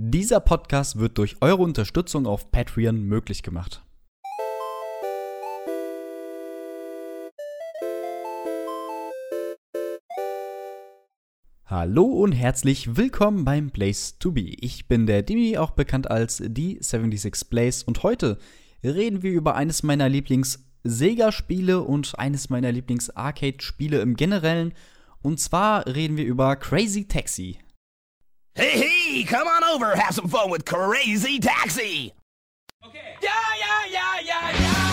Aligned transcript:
Dieser 0.00 0.38
Podcast 0.38 1.00
wird 1.00 1.18
durch 1.18 1.38
eure 1.40 1.60
Unterstützung 1.60 2.28
auf 2.28 2.52
Patreon 2.52 3.02
möglich 3.02 3.42
gemacht. 3.42 3.82
Hallo 11.64 12.04
und 12.04 12.30
herzlich 12.30 12.96
willkommen 12.96 13.44
beim 13.44 13.72
Place 13.72 14.20
to 14.20 14.30
Be. 14.30 14.54
Ich 14.60 14.86
bin 14.86 15.08
der 15.08 15.24
Dimi, 15.24 15.58
auch 15.58 15.72
bekannt 15.72 16.08
als 16.08 16.40
die 16.46 16.78
76 16.80 17.50
Place 17.50 17.82
und 17.82 18.04
heute 18.04 18.38
reden 18.84 19.24
wir 19.24 19.32
über 19.32 19.56
eines 19.56 19.82
meiner 19.82 20.08
Lieblings-Sega-Spiele 20.08 21.82
und 21.82 22.16
eines 22.16 22.50
meiner 22.50 22.70
Lieblings-Arcade-Spiele 22.70 24.00
im 24.00 24.14
Generellen. 24.14 24.74
Und 25.22 25.40
zwar 25.40 25.88
reden 25.88 26.16
wir 26.16 26.24
über 26.24 26.54
Crazy 26.54 27.08
Taxi. 27.08 27.58
Hey, 28.54 28.70
hey, 28.74 28.97
come 29.24 29.48
on 29.48 29.64
over, 29.64 29.94
have 29.96 30.14
some 30.14 30.28
fun 30.28 30.50
with 30.50 30.64
Crazy 30.64 31.38
Taxi! 31.38 32.12
Okay. 32.84 33.16
Yeah, 33.22 33.30
yeah, 33.58 33.84
yeah, 33.90 34.20
yeah, 34.20 34.50
yeah! 34.52 34.87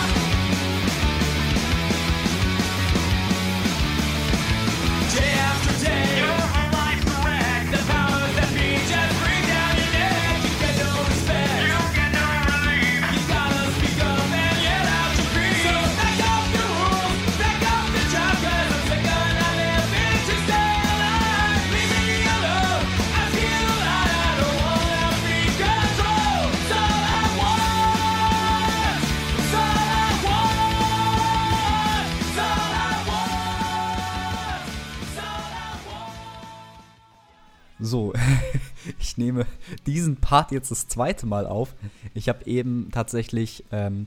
Diesen 39.76 40.16
Part 40.16 40.52
jetzt 40.52 40.70
das 40.70 40.88
zweite 40.88 41.26
Mal 41.26 41.46
auf. 41.46 41.74
Ich 42.14 42.28
habe 42.28 42.46
eben 42.46 42.90
tatsächlich 42.92 43.64
ähm, 43.72 44.06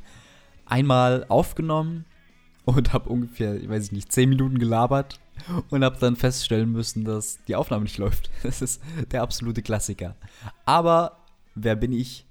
einmal 0.65 1.25
aufgenommen 1.29 2.05
und 2.65 2.93
habe 2.93 3.09
ungefähr, 3.09 3.55
ich 3.55 3.69
weiß 3.69 3.91
nicht, 3.91 4.11
10 4.11 4.29
Minuten 4.29 4.59
gelabert 4.59 5.19
und 5.69 5.83
habe 5.83 5.97
dann 5.99 6.15
feststellen 6.15 6.71
müssen, 6.71 7.05
dass 7.05 7.39
die 7.47 7.55
Aufnahme 7.55 7.83
nicht 7.83 7.97
läuft. 7.99 8.29
Das 8.43 8.61
ist 8.61 8.81
der 9.11 9.21
absolute 9.21 9.61
Klassiker. 9.61 10.15
Aber 10.65 11.17
wer 11.55 11.75
bin 11.75 11.91
ich 11.91 12.25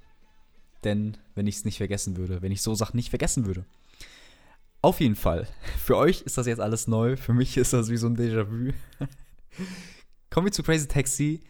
denn, 0.84 1.16
wenn 1.34 1.46
ich 1.46 1.56
es 1.56 1.64
nicht 1.64 1.78
vergessen 1.78 2.16
würde, 2.16 2.42
wenn 2.42 2.52
ich 2.52 2.62
so 2.62 2.74
Sachen 2.74 2.96
nicht 2.96 3.10
vergessen 3.10 3.46
würde? 3.46 3.64
Auf 4.80 5.00
jeden 5.00 5.16
Fall. 5.16 5.48
Für 5.76 5.96
euch 5.96 6.22
ist 6.22 6.38
das 6.38 6.46
jetzt 6.46 6.60
alles 6.60 6.86
neu. 6.86 7.16
Für 7.16 7.34
mich 7.34 7.56
ist 7.56 7.72
das 7.72 7.90
wie 7.90 7.96
so 7.96 8.06
ein 8.06 8.16
Déjà-vu. 8.16 8.72
Kommen 10.30 10.46
wir 10.46 10.52
zu 10.52 10.62
Crazy 10.62 10.86
Taxi. 10.86 11.40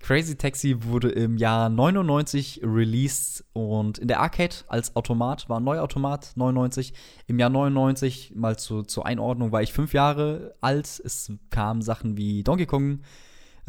Crazy 0.00 0.36
Taxi 0.36 0.84
wurde 0.84 1.10
im 1.10 1.36
Jahr 1.36 1.68
99 1.68 2.60
released 2.62 3.44
und 3.52 3.98
in 3.98 4.08
der 4.08 4.20
Arcade 4.20 4.56
als 4.68 4.94
Automat 4.96 5.48
war 5.48 5.60
ein 5.60 5.64
neuer 5.64 5.82
Automat 5.82 6.32
99. 6.36 6.94
Im 7.26 7.38
Jahr 7.38 7.50
99, 7.50 8.32
mal 8.34 8.56
zu, 8.58 8.82
zur 8.82 9.06
Einordnung, 9.06 9.52
war 9.52 9.62
ich 9.62 9.72
fünf 9.72 9.92
Jahre 9.92 10.54
alt. 10.60 11.00
Es 11.04 11.32
kamen 11.50 11.82
Sachen 11.82 12.16
wie 12.16 12.44
Donkey 12.44 12.66
Kong 12.66 13.00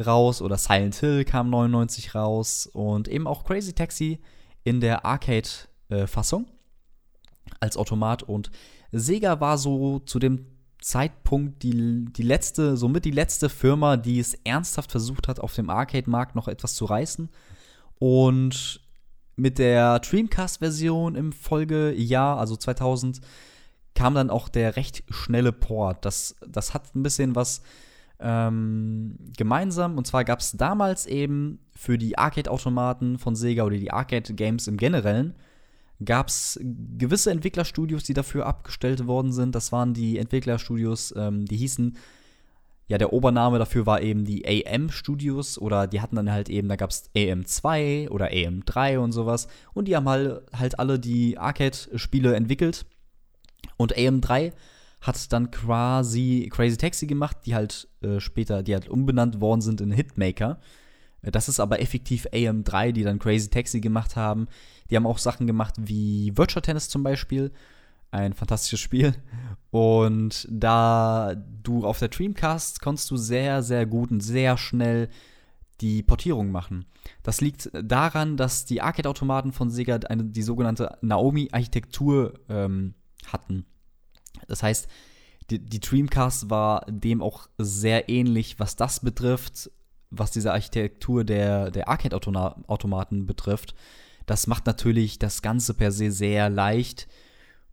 raus 0.04 0.40
oder 0.40 0.56
Silent 0.56 0.94
Hill 0.96 1.24
kam 1.24 1.50
99 1.50 2.14
raus 2.14 2.68
und 2.72 3.08
eben 3.08 3.26
auch 3.26 3.44
Crazy 3.44 3.74
Taxi 3.74 4.20
in 4.64 4.80
der 4.80 5.04
Arcade-Fassung 5.04 6.46
als 7.58 7.76
Automat 7.76 8.22
und 8.22 8.50
Sega 8.92 9.40
war 9.40 9.58
so 9.58 9.98
zu 10.00 10.18
dem 10.18 10.46
Zeitpunkt 10.80 11.62
die, 11.62 12.06
die 12.06 12.22
letzte, 12.22 12.76
somit 12.76 13.04
die 13.04 13.10
letzte 13.10 13.48
Firma, 13.48 13.96
die 13.96 14.18
es 14.18 14.34
ernsthaft 14.44 14.90
versucht 14.90 15.28
hat, 15.28 15.40
auf 15.40 15.54
dem 15.54 15.70
Arcade-Markt 15.70 16.34
noch 16.34 16.48
etwas 16.48 16.74
zu 16.74 16.86
reißen. 16.86 17.28
Und 17.98 18.80
mit 19.36 19.58
der 19.58 19.98
Dreamcast-Version 20.00 21.14
im 21.14 21.32
Folgejahr, 21.32 22.38
also 22.38 22.56
2000, 22.56 23.20
kam 23.94 24.14
dann 24.14 24.30
auch 24.30 24.48
der 24.48 24.76
recht 24.76 25.04
schnelle 25.10 25.52
Port. 25.52 26.04
Das, 26.04 26.36
das 26.46 26.72
hat 26.72 26.94
ein 26.94 27.02
bisschen 27.02 27.34
was 27.34 27.62
ähm, 28.20 29.16
gemeinsam. 29.36 29.98
Und 29.98 30.06
zwar 30.06 30.24
gab 30.24 30.40
es 30.40 30.52
damals 30.52 31.06
eben 31.06 31.60
für 31.74 31.98
die 31.98 32.16
Arcade-Automaten 32.16 33.18
von 33.18 33.34
Sega 33.34 33.64
oder 33.64 33.76
die 33.76 33.90
Arcade-Games 33.90 34.66
im 34.68 34.76
Generellen 34.76 35.34
gab 36.04 36.28
es 36.28 36.58
gewisse 36.62 37.30
Entwicklerstudios, 37.30 38.04
die 38.04 38.14
dafür 38.14 38.46
abgestellt 38.46 39.06
worden 39.06 39.32
sind. 39.32 39.54
Das 39.54 39.72
waren 39.72 39.94
die 39.94 40.18
Entwicklerstudios, 40.18 41.14
ähm, 41.16 41.44
die 41.44 41.56
hießen, 41.56 41.96
ja, 42.88 42.98
der 42.98 43.12
Obername 43.12 43.58
dafür 43.58 43.86
war 43.86 44.02
eben 44.02 44.24
die 44.24 44.44
AM-Studios 44.46 45.58
oder 45.58 45.86
die 45.86 46.00
hatten 46.00 46.16
dann 46.16 46.32
halt 46.32 46.48
eben, 46.48 46.68
da 46.68 46.74
gab 46.74 46.90
es 46.90 47.08
AM2 47.14 48.08
oder 48.08 48.26
AM3 48.32 48.98
und 48.98 49.12
sowas. 49.12 49.46
Und 49.74 49.86
die 49.86 49.94
haben 49.94 50.08
halt, 50.08 50.42
halt 50.52 50.78
alle 50.80 50.98
die 50.98 51.38
Arcade-Spiele 51.38 52.34
entwickelt. 52.34 52.86
Und 53.76 53.96
AM3 53.96 54.52
hat 55.02 55.32
dann 55.32 55.50
quasi 55.52 56.50
Crazy 56.52 56.76
Taxi 56.76 57.06
gemacht, 57.06 57.38
die 57.46 57.54
halt 57.54 57.88
äh, 58.02 58.18
später, 58.18 58.62
die 58.62 58.74
halt 58.74 58.88
umbenannt 58.88 59.40
worden 59.40 59.60
sind 59.60 59.80
in 59.80 59.92
Hitmaker. 59.92 60.58
Das 61.22 61.48
ist 61.48 61.60
aber 61.60 61.80
effektiv 61.80 62.26
AM3, 62.32 62.92
die 62.92 63.02
dann 63.02 63.18
Crazy 63.18 63.50
Taxi 63.50 63.80
gemacht 63.80 64.16
haben. 64.16 64.48
Die 64.90 64.96
haben 64.96 65.06
auch 65.06 65.18
Sachen 65.18 65.46
gemacht 65.46 65.74
wie 65.78 66.32
Virtual 66.36 66.62
Tennis 66.62 66.88
zum 66.88 67.02
Beispiel. 67.02 67.52
Ein 68.10 68.32
fantastisches 68.32 68.80
Spiel. 68.80 69.14
Und 69.70 70.48
da 70.50 71.34
du 71.62 71.84
auf 71.84 71.98
der 71.98 72.08
Dreamcast 72.08 72.80
konntest 72.80 73.10
du 73.10 73.16
sehr, 73.16 73.62
sehr 73.62 73.86
gut 73.86 74.10
und 74.10 74.20
sehr 74.20 74.56
schnell 74.56 75.08
die 75.80 76.02
Portierung 76.02 76.50
machen. 76.50 76.86
Das 77.22 77.40
liegt 77.40 77.70
daran, 77.72 78.36
dass 78.36 78.64
die 78.64 78.82
Arcade-Automaten 78.82 79.52
von 79.52 79.70
Sega 79.70 79.96
eine, 80.08 80.24
die 80.24 80.42
sogenannte 80.42 80.98
Naomi-Architektur 81.00 82.34
ähm, 82.48 82.94
hatten. 83.26 83.64
Das 84.48 84.62
heißt, 84.62 84.88
die, 85.50 85.58
die 85.58 85.80
Dreamcast 85.80 86.50
war 86.50 86.84
dem 86.88 87.22
auch 87.22 87.48
sehr 87.58 88.08
ähnlich, 88.08 88.58
was 88.58 88.76
das 88.76 89.00
betrifft, 89.00 89.70
was 90.10 90.30
diese 90.30 90.52
Architektur 90.52 91.24
der, 91.24 91.70
der 91.70 91.88
Arcade-Automaten 91.88 93.26
betrifft. 93.26 93.74
Das 94.26 94.46
macht 94.46 94.66
natürlich 94.66 95.18
das 95.18 95.42
Ganze 95.42 95.74
per 95.74 95.92
se 95.92 96.10
sehr 96.10 96.50
leicht 96.50 97.08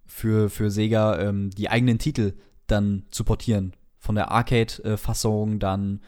für, 0.05 0.49
für 0.49 0.71
Sega, 0.71 1.19
ähm, 1.19 1.49
die 1.51 1.69
eigenen 1.69 1.99
Titel 1.99 2.33
dann 2.67 3.03
zu 3.11 3.23
portieren. 3.23 3.73
Von 3.99 4.15
der 4.15 4.31
Arcade-Fassung 4.31 5.59
dann 5.59 6.01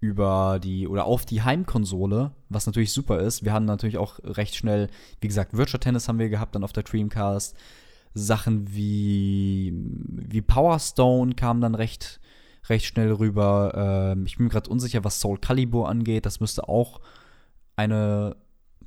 über 0.00 0.60
die 0.62 0.86
oder 0.86 1.04
auf 1.04 1.26
die 1.26 1.42
Heimkonsole, 1.42 2.32
was 2.48 2.66
natürlich 2.66 2.92
super 2.92 3.20
ist. 3.20 3.44
Wir 3.44 3.52
haben 3.52 3.64
natürlich 3.64 3.98
auch 3.98 4.20
recht 4.22 4.54
schnell, 4.54 4.88
wie 5.20 5.28
gesagt, 5.28 5.56
Virtual 5.56 5.80
Tennis 5.80 6.08
haben 6.08 6.18
wir 6.18 6.28
gehabt 6.28 6.54
dann 6.54 6.64
auf 6.64 6.72
der 6.72 6.84
Dreamcast. 6.84 7.56
Sachen 8.14 8.74
wie, 8.74 9.72
wie 9.74 10.40
Power 10.40 10.78
Stone 10.78 11.34
kamen 11.34 11.60
dann 11.60 11.74
recht, 11.74 12.20
recht 12.68 12.86
schnell 12.86 13.12
rüber. 13.12 14.12
Ähm, 14.14 14.26
ich 14.26 14.36
bin 14.36 14.44
mir 14.44 14.50
gerade 14.50 14.70
unsicher, 14.70 15.04
was 15.04 15.20
Soul 15.20 15.38
Calibur 15.38 15.88
angeht. 15.88 16.26
Das 16.26 16.40
müsste 16.40 16.68
auch 16.68 17.00
eine 17.76 18.36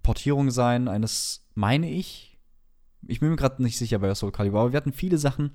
Portierung 0.03 0.51
sein 0.51 0.87
eines, 0.87 1.47
meine 1.55 1.89
ich. 1.89 2.37
Ich 3.07 3.19
bin 3.19 3.29
mir 3.29 3.35
gerade 3.35 3.63
nicht 3.63 3.77
sicher 3.77 3.99
bei 3.99 4.13
Soul 4.13 4.31
Calibur, 4.31 4.61
aber 4.61 4.71
wir 4.73 4.77
hatten 4.77 4.93
viele 4.93 5.17
Sachen. 5.17 5.51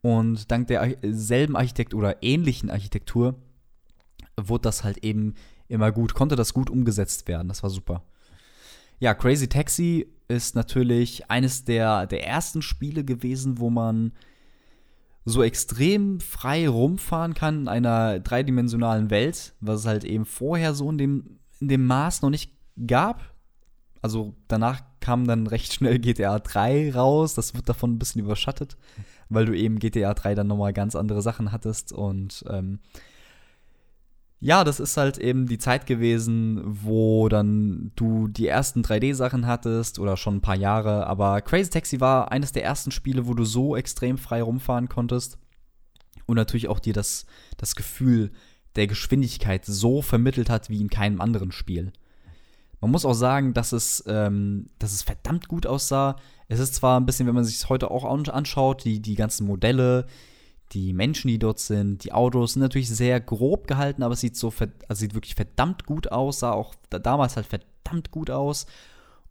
Und 0.00 0.50
dank 0.50 0.68
der 0.68 0.96
selben 1.02 1.56
Architektur 1.56 1.98
oder 1.98 2.22
ähnlichen 2.22 2.70
Architektur 2.70 3.34
wurde 4.36 4.62
das 4.62 4.84
halt 4.84 5.04
eben 5.04 5.34
immer 5.66 5.92
gut, 5.92 6.14
konnte 6.14 6.36
das 6.36 6.54
gut 6.54 6.70
umgesetzt 6.70 7.28
werden. 7.28 7.48
Das 7.48 7.62
war 7.62 7.70
super. 7.70 8.04
Ja, 9.00 9.14
Crazy 9.14 9.48
Taxi 9.48 10.06
ist 10.28 10.54
natürlich 10.54 11.30
eines 11.30 11.64
der, 11.64 12.06
der 12.06 12.26
ersten 12.26 12.62
Spiele 12.62 13.04
gewesen, 13.04 13.58
wo 13.58 13.70
man 13.70 14.12
so 15.28 15.42
extrem 15.42 16.20
frei 16.20 16.68
rumfahren 16.68 17.34
kann 17.34 17.62
in 17.62 17.68
einer 17.68 18.18
dreidimensionalen 18.18 19.10
Welt, 19.10 19.54
was 19.60 19.80
es 19.80 19.86
halt 19.86 20.04
eben 20.04 20.24
vorher 20.24 20.74
so 20.74 20.90
in 20.90 20.98
dem, 20.98 21.38
in 21.60 21.68
dem 21.68 21.86
Maß 21.86 22.22
noch 22.22 22.30
nicht 22.30 22.52
gab. 22.86 23.34
Also 24.00 24.34
danach 24.48 24.82
kam 25.00 25.26
dann 25.26 25.46
recht 25.46 25.72
schnell 25.72 25.98
GTA 25.98 26.38
3 26.38 26.92
raus, 26.94 27.34
das 27.34 27.54
wird 27.54 27.68
davon 27.68 27.92
ein 27.92 27.98
bisschen 27.98 28.22
überschattet, 28.22 28.76
weil 29.28 29.44
du 29.44 29.56
eben 29.56 29.78
GTA 29.78 30.14
3 30.14 30.34
dann 30.34 30.46
nochmal 30.46 30.72
ganz 30.72 30.94
andere 30.96 31.22
Sachen 31.22 31.52
hattest 31.52 31.92
und 31.92 32.44
ähm, 32.48 32.78
ja, 34.40 34.62
das 34.62 34.78
ist 34.78 34.96
halt 34.96 35.18
eben 35.18 35.46
die 35.46 35.58
Zeit 35.58 35.86
gewesen, 35.86 36.60
wo 36.64 37.28
dann 37.28 37.90
du 37.96 38.28
die 38.28 38.46
ersten 38.46 38.82
3D-Sachen 38.82 39.46
hattest 39.46 39.98
oder 39.98 40.16
schon 40.16 40.36
ein 40.36 40.40
paar 40.40 40.54
Jahre. 40.56 41.06
Aber 41.08 41.40
Crazy 41.40 41.70
Taxi 41.70 42.00
war 42.00 42.30
eines 42.30 42.52
der 42.52 42.64
ersten 42.64 42.90
Spiele, 42.92 43.26
wo 43.26 43.34
du 43.34 43.44
so 43.44 43.74
extrem 43.76 44.16
frei 44.16 44.42
rumfahren 44.42 44.88
konntest. 44.88 45.38
Und 46.26 46.36
natürlich 46.36 46.68
auch 46.68 46.78
dir 46.78 46.92
das, 46.92 47.26
das 47.56 47.74
Gefühl 47.74 48.30
der 48.76 48.86
Geschwindigkeit 48.86 49.64
so 49.64 50.02
vermittelt 50.02 50.50
hat 50.50 50.70
wie 50.70 50.80
in 50.80 50.90
keinem 50.90 51.20
anderen 51.20 51.50
Spiel. 51.50 51.92
Man 52.80 52.92
muss 52.92 53.04
auch 53.04 53.14
sagen, 53.14 53.54
dass 53.54 53.72
es, 53.72 54.04
ähm, 54.06 54.66
dass 54.78 54.92
es 54.92 55.02
verdammt 55.02 55.48
gut 55.48 55.66
aussah. 55.66 56.14
Es 56.46 56.60
ist 56.60 56.76
zwar 56.76 57.00
ein 57.00 57.06
bisschen, 57.06 57.26
wenn 57.26 57.34
man 57.34 57.44
sich 57.44 57.56
es 57.56 57.68
heute 57.68 57.90
auch 57.90 58.04
an- 58.04 58.28
anschaut, 58.28 58.84
die, 58.84 59.00
die 59.00 59.16
ganzen 59.16 59.48
Modelle, 59.48 60.06
die 60.72 60.92
Menschen, 60.92 61.28
die 61.28 61.38
dort 61.38 61.58
sind, 61.58 62.04
die 62.04 62.12
Autos 62.12 62.54
sind 62.54 62.62
natürlich 62.62 62.88
sehr 62.88 63.20
grob 63.20 63.66
gehalten, 63.66 64.02
aber 64.02 64.14
es 64.14 64.20
sieht 64.20 64.36
so, 64.36 64.52
also 64.88 65.00
sieht 65.00 65.14
wirklich 65.14 65.34
verdammt 65.34 65.86
gut 65.86 66.12
aus, 66.12 66.40
sah 66.40 66.52
auch 66.52 66.74
da, 66.90 66.98
damals 66.98 67.36
halt 67.36 67.46
verdammt 67.46 68.10
gut 68.10 68.30
aus. 68.30 68.66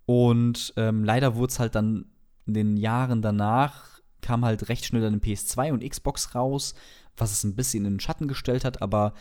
Und 0.05 0.73
ähm, 0.77 1.03
leider 1.03 1.35
wurde 1.35 1.51
es 1.51 1.59
halt 1.59 1.75
dann 1.75 2.05
in 2.45 2.53
den 2.53 2.77
Jahren 2.77 3.21
danach, 3.21 3.99
kam 4.21 4.45
halt 4.45 4.69
recht 4.69 4.85
schnell 4.85 5.01
dann 5.01 5.13
ein 5.13 5.21
PS2 5.21 5.73
und 5.73 5.87
Xbox 5.87 6.33
raus, 6.33 6.73
was 7.15 7.31
es 7.31 7.43
ein 7.43 7.55
bisschen 7.55 7.85
in 7.85 7.95
den 7.95 7.99
Schatten 7.99 8.27
gestellt 8.27 8.65
hat, 8.65 8.81
aber 8.81 9.13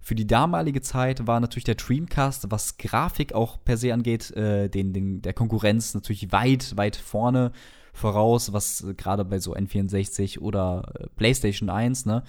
für 0.00 0.14
die 0.14 0.26
damalige 0.26 0.80
Zeit 0.80 1.26
war 1.26 1.40
natürlich 1.40 1.64
der 1.64 1.74
Dreamcast, 1.74 2.50
was 2.50 2.78
Grafik 2.78 3.34
auch 3.34 3.62
per 3.62 3.76
se 3.76 3.92
angeht, 3.92 4.30
äh, 4.30 4.68
den, 4.68 4.94
den, 4.94 5.20
der 5.20 5.34
Konkurrenz 5.34 5.92
natürlich 5.92 6.32
weit, 6.32 6.76
weit 6.76 6.96
vorne 6.96 7.52
voraus, 7.92 8.52
was 8.52 8.82
äh, 8.82 8.94
gerade 8.94 9.24
bei 9.24 9.38
so 9.38 9.54
N64 9.54 10.38
oder 10.40 10.92
äh, 10.94 11.06
PlayStation 11.16 11.70
1, 11.70 12.06
ne, 12.06 12.22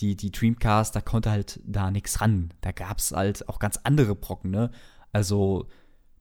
die, 0.00 0.16
die 0.16 0.30
Dreamcast, 0.30 0.94
da 0.94 1.00
konnte 1.00 1.30
halt 1.30 1.60
da 1.64 1.90
nichts 1.90 2.20
ran. 2.20 2.52
Da 2.60 2.72
gab 2.72 2.98
es 2.98 3.12
halt 3.12 3.48
auch 3.48 3.58
ganz 3.58 3.78
andere 3.84 4.14
Brocken, 4.14 4.50
ne? 4.50 4.70
Also, 5.12 5.66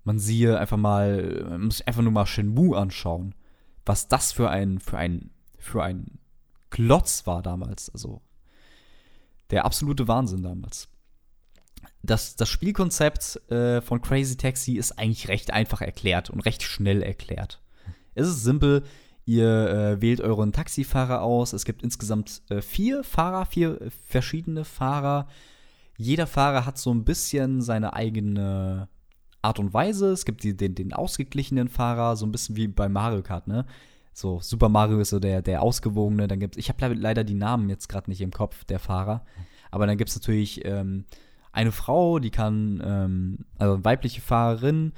man 0.04 0.20
siehe 0.20 0.58
einfach 0.58 0.78
mal, 0.78 1.46
man 1.48 1.66
muss 1.66 1.82
einfach 1.82 2.02
nur 2.02 2.12
mal 2.12 2.26
Shenmue 2.26 2.78
anschauen, 2.78 3.36
was 3.86 4.08
das 4.08 4.32
für 4.32 4.50
ein, 4.50 4.80
für 4.80 4.98
ein, 4.98 5.32
für 5.58 5.84
ein 5.84 6.20
Klotz 6.70 7.26
war 7.26 7.42
damals. 7.42 7.90
Also, 7.90 8.22
der 9.52 9.66
absolute 9.66 10.08
Wahnsinn 10.08 10.44
damals. 10.44 10.90
Das, 12.02 12.36
das 12.36 12.50
Spielkonzept 12.50 13.52
äh, 13.52 13.82
von 13.82 14.02
Crazy 14.02 14.38
Taxi 14.38 14.74
ist 14.74 14.98
eigentlich 14.98 15.28
recht 15.28 15.52
einfach 15.52 15.82
erklärt 15.82 16.30
und 16.30 16.42
recht 16.42 16.64
schnell 16.64 17.02
erklärt. 17.02 17.62
Es 18.16 18.28
ist 18.28 18.44
simpel. 18.44 18.84
Ihr 19.26 19.70
äh, 19.70 20.02
wählt 20.02 20.22
euren 20.22 20.52
Taxifahrer 20.52 21.22
aus. 21.22 21.54
Es 21.54 21.66
gibt 21.66 21.84
insgesamt 21.84 22.42
äh, 22.50 22.62
vier 22.62 23.04
Fahrer, 23.04 23.46
vier 23.46 23.82
äh, 23.82 23.90
verschiedene 24.08 24.66
Fahrer. 24.66 25.28
Jeder 25.98 26.26
Fahrer 26.26 26.66
hat 26.66 26.78
so 26.78 26.92
ein 26.92 27.04
bisschen 27.04 27.62
seine 27.62 27.94
eigene 27.94 28.88
Art 29.42 29.60
und 29.60 29.74
Weise. 29.74 30.12
Es 30.12 30.26
gibt 30.26 30.44
die, 30.44 30.56
den, 30.58 30.76
den 30.76 30.94
ausgeglichenen 30.94 31.68
Fahrer, 31.68 32.16
so 32.16 32.26
ein 32.26 32.32
bisschen 32.32 32.56
wie 32.56 32.68
bei 32.68 32.90
Mario 32.90 33.22
Kart, 33.22 33.48
ne? 33.48 33.66
So, 34.14 34.40
Super 34.42 34.68
Mario 34.68 35.00
ist 35.00 35.12
so 35.12 35.20
der, 35.20 35.42
der 35.42 35.62
ausgewogene. 35.62 36.28
Dann 36.28 36.40
gibt's, 36.40 36.58
ich 36.58 36.70
habe 36.70 36.94
leider 36.94 37.24
die 37.24 37.36
Namen 37.36 37.70
jetzt 37.70 37.88
gerade 37.88 38.10
nicht 38.10 38.22
im 38.22 38.32
Kopf, 38.32 38.66
der 38.66 38.80
Fahrer. 38.80 39.24
Aber 39.72 39.88
dann 39.88 39.98
gibt 39.98 40.10
es 40.10 40.16
natürlich 40.16 40.66
ähm, 40.66 41.06
eine 41.52 41.72
Frau, 41.72 42.20
die 42.20 42.32
kann, 42.32 42.82
ähm, 42.84 43.46
also 43.58 43.84
weibliche 43.86 44.22
Fahrerin, 44.22 44.94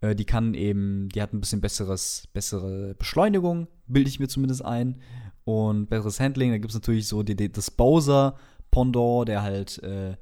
äh, 0.00 0.14
die 0.14 0.24
kann 0.24 0.54
eben, 0.54 1.08
die 1.10 1.22
hat 1.22 1.32
ein 1.32 1.40
bisschen 1.40 1.60
besseres, 1.60 2.28
bessere 2.32 2.94
Beschleunigung, 2.94 3.68
bilde 3.86 4.08
ich 4.08 4.20
mir 4.20 4.28
zumindest 4.28 4.64
ein. 4.64 5.00
Und 5.44 5.88
besseres 5.88 6.20
Handling. 6.20 6.50
Dann 6.50 6.60
gibt 6.60 6.70
es 6.70 6.76
natürlich 6.76 7.08
so 7.08 7.22
die, 7.22 7.34
die, 7.34 7.50
das 7.50 7.70
Bowser-Pendant, 7.70 9.28
der 9.28 9.42
halt 9.42 9.82
äh, 9.82 10.16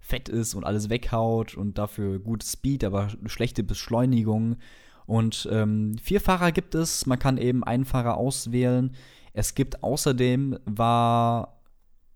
fett 0.00 0.28
ist 0.28 0.54
und 0.54 0.64
alles 0.64 0.88
weghaut 0.88 1.56
und 1.56 1.78
dafür 1.78 2.18
gute 2.18 2.46
Speed, 2.46 2.82
aber 2.82 3.10
schlechte 3.26 3.62
Beschleunigung. 3.62 4.56
Und 5.06 5.48
ähm, 5.52 5.96
vier 5.98 6.20
Fahrer 6.20 6.52
gibt 6.52 6.74
es. 6.74 7.06
Man 7.06 7.18
kann 7.18 7.38
eben 7.38 7.62
einen 7.62 7.84
Fahrer 7.84 8.16
auswählen. 8.16 8.94
Es 9.34 9.54
gibt 9.54 9.82
außerdem 9.82 10.58
war 10.64 11.62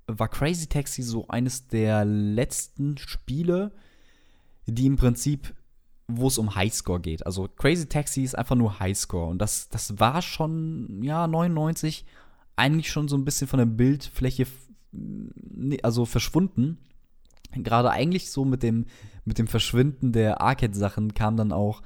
war 0.07 0.29
Crazy 0.29 0.69
Taxi 0.69 1.03
so 1.03 1.27
eines 1.29 1.67
der 1.69 2.05
letzten 2.05 2.97
Spiele, 2.97 3.73
die 4.67 4.87
im 4.87 4.97
Prinzip, 4.97 5.55
wo 6.09 6.29
es 6.29 6.39
um 6.39 6.55
Highscore 6.55 7.01
geht. 7.01 7.27
Also 7.27 7.49
Crazy 7.49 7.87
Taxi 7.87 8.23
ist 8.23 8.37
einfach 8.37 8.57
nur 8.57 8.79
Highscore. 8.79 9.29
Und 9.29 9.39
das, 9.39 9.69
das 9.69 9.99
war 9.99 10.23
schon, 10.23 11.03
ja, 11.03 11.27
99 11.27 12.05
eigentlich 12.55 12.91
schon 12.91 13.09
so 13.09 13.17
ein 13.17 13.25
bisschen 13.25 13.49
von 13.49 13.59
der 13.59 13.67
Bildfläche 13.67 14.47
also 15.83 16.05
verschwunden. 16.05 16.79
Gerade 17.53 17.91
eigentlich 17.91 18.31
so 18.31 18.45
mit 18.45 18.63
dem, 18.63 18.87
mit 19.25 19.39
dem 19.39 19.47
Verschwinden 19.47 20.13
der 20.13 20.41
Arcade-Sachen 20.41 21.15
kam 21.15 21.37
dann 21.37 21.53
auch 21.53 21.83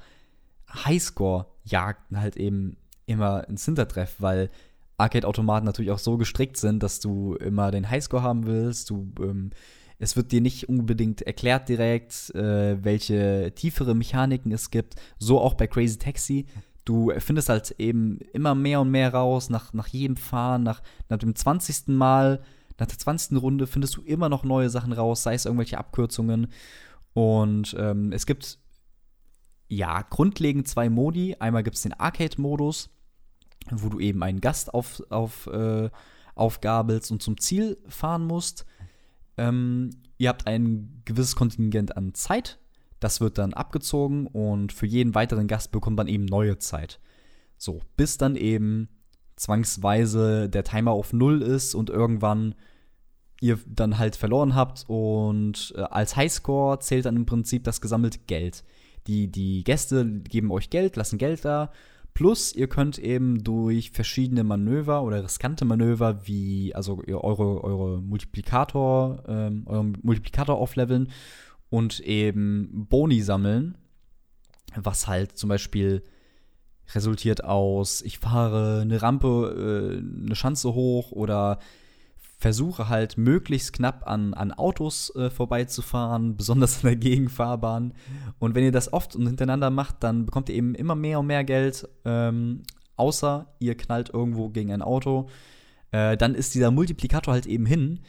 Highscore-Jagden 0.85 2.19
halt 2.19 2.37
eben 2.37 2.77
immer 3.05 3.47
ins 3.49 3.65
Hintertreff, 3.65 4.15
weil 4.19 4.49
Arcade-Automaten 4.97 5.65
natürlich 5.65 5.91
auch 5.91 5.99
so 5.99 6.17
gestrickt 6.17 6.57
sind, 6.57 6.83
dass 6.83 6.99
du 6.99 7.35
immer 7.35 7.71
den 7.71 7.89
Highscore 7.89 8.23
haben 8.23 8.45
willst. 8.45 8.89
Du, 8.89 9.11
ähm, 9.19 9.51
es 10.01 10.15
wird 10.15 10.31
dir 10.31 10.41
nicht 10.41 10.67
unbedingt 10.67 11.21
erklärt 11.21 11.69
direkt, 11.69 12.33
äh, 12.33 12.83
welche 12.83 13.53
tiefere 13.53 13.93
Mechaniken 13.93 14.51
es 14.51 14.71
gibt. 14.71 14.95
So 15.19 15.39
auch 15.39 15.53
bei 15.53 15.67
Crazy 15.67 15.99
Taxi. 15.99 16.47
Du 16.85 17.11
findest 17.19 17.49
halt 17.49 17.75
eben 17.77 18.17
immer 18.33 18.55
mehr 18.55 18.81
und 18.81 18.89
mehr 18.89 19.13
raus, 19.13 19.51
nach, 19.51 19.73
nach 19.73 19.87
jedem 19.87 20.17
Fahren, 20.17 20.63
nach, 20.63 20.81
nach 21.07 21.19
dem 21.19 21.35
20. 21.35 21.89
Mal, 21.89 22.41
nach 22.79 22.87
der 22.87 22.97
20. 22.97 23.39
Runde 23.39 23.67
findest 23.67 23.95
du 23.95 24.01
immer 24.01 24.27
noch 24.27 24.43
neue 24.43 24.71
Sachen 24.71 24.91
raus, 24.91 25.21
sei 25.21 25.35
es 25.35 25.45
irgendwelche 25.45 25.77
Abkürzungen. 25.77 26.47
Und 27.13 27.75
ähm, 27.77 28.11
es 28.11 28.25
gibt 28.25 28.57
ja 29.67 30.01
grundlegend 30.01 30.67
zwei 30.67 30.89
Modi. 30.89 31.35
Einmal 31.39 31.61
gibt 31.61 31.75
es 31.75 31.83
den 31.83 31.93
Arcade-Modus, 31.93 32.89
wo 33.69 33.89
du 33.89 33.99
eben 33.99 34.23
einen 34.23 34.41
Gast 34.41 34.73
auf, 34.73 35.03
auf, 35.11 35.45
äh, 35.45 35.91
aufgabelst 36.33 37.11
und 37.11 37.21
zum 37.21 37.39
Ziel 37.39 37.77
fahren 37.87 38.25
musst. 38.25 38.65
Ähm, 39.37 39.89
ihr 40.17 40.29
habt 40.29 40.47
ein 40.47 41.01
gewisses 41.05 41.35
Kontingent 41.35 41.97
an 41.97 42.13
Zeit. 42.13 42.59
Das 42.99 43.19
wird 43.21 43.37
dann 43.37 43.53
abgezogen 43.53 44.27
und 44.27 44.71
für 44.71 44.85
jeden 44.85 45.15
weiteren 45.15 45.47
Gast 45.47 45.71
bekommt 45.71 45.97
man 45.97 46.07
eben 46.07 46.25
neue 46.25 46.59
Zeit. 46.59 46.99
So, 47.57 47.81
bis 47.97 48.17
dann 48.17 48.35
eben 48.35 48.89
zwangsweise 49.35 50.49
der 50.49 50.63
Timer 50.63 50.91
auf 50.91 51.13
Null 51.13 51.41
ist 51.41 51.73
und 51.73 51.89
irgendwann 51.89 52.53
ihr 53.41 53.57
dann 53.65 53.97
halt 53.97 54.15
verloren 54.15 54.53
habt 54.53 54.85
und 54.87 55.73
äh, 55.75 55.81
als 55.81 56.15
Highscore 56.15 56.79
zählt 56.79 57.05
dann 57.05 57.15
im 57.15 57.25
Prinzip 57.25 57.63
das 57.63 57.81
gesammelte 57.81 58.19
Geld. 58.27 58.63
Die, 59.07 59.31
die 59.31 59.63
Gäste 59.63 60.05
geben 60.21 60.51
euch 60.51 60.69
Geld, 60.69 60.95
lassen 60.95 61.17
Geld 61.17 61.43
da. 61.43 61.71
Plus, 62.13 62.53
ihr 62.53 62.67
könnt 62.67 62.99
eben 62.99 63.43
durch 63.43 63.91
verschiedene 63.91 64.43
Manöver 64.43 65.03
oder 65.03 65.23
riskante 65.23 65.65
Manöver, 65.65 66.27
wie 66.27 66.75
also 66.75 67.01
eure, 67.07 67.63
eure 67.63 68.01
Multiplikator, 68.01 69.23
ähm, 69.27 69.63
euren 69.65 69.97
Multiplikator 70.01 70.57
aufleveln 70.57 71.09
und 71.69 72.01
eben 72.01 72.87
Boni 72.89 73.21
sammeln, 73.21 73.77
was 74.75 75.07
halt 75.07 75.37
zum 75.37 75.49
Beispiel 75.49 76.03
resultiert 76.93 77.43
aus, 77.43 78.01
ich 78.01 78.19
fahre 78.19 78.81
eine 78.81 79.01
Rampe, 79.01 79.95
äh, 79.95 80.25
eine 80.25 80.35
Schanze 80.35 80.73
hoch 80.73 81.11
oder 81.11 81.59
versuche 82.41 82.89
halt 82.89 83.19
möglichst 83.19 83.71
knapp 83.71 84.07
an, 84.07 84.33
an 84.33 84.51
Autos 84.51 85.15
äh, 85.15 85.29
vorbeizufahren, 85.29 86.35
besonders 86.37 86.81
in 86.81 86.89
der 86.89 86.95
Gegenfahrbahn. 86.95 87.93
Und 88.39 88.55
wenn 88.55 88.63
ihr 88.63 88.71
das 88.71 88.91
oft 88.91 89.15
und 89.15 89.27
hintereinander 89.27 89.69
macht, 89.69 89.97
dann 89.99 90.25
bekommt 90.25 90.49
ihr 90.49 90.55
eben 90.55 90.73
immer 90.73 90.95
mehr 90.95 91.19
und 91.19 91.27
mehr 91.27 91.43
Geld, 91.43 91.87
ähm, 92.03 92.63
außer 92.95 93.53
ihr 93.59 93.75
knallt 93.77 94.09
irgendwo 94.09 94.49
gegen 94.49 94.73
ein 94.73 94.81
Auto. 94.81 95.29
Äh, 95.91 96.17
dann 96.17 96.33
ist 96.33 96.55
dieser 96.55 96.71
Multiplikator 96.71 97.31
halt 97.31 97.45
eben 97.45 97.67
hin. 97.67 97.99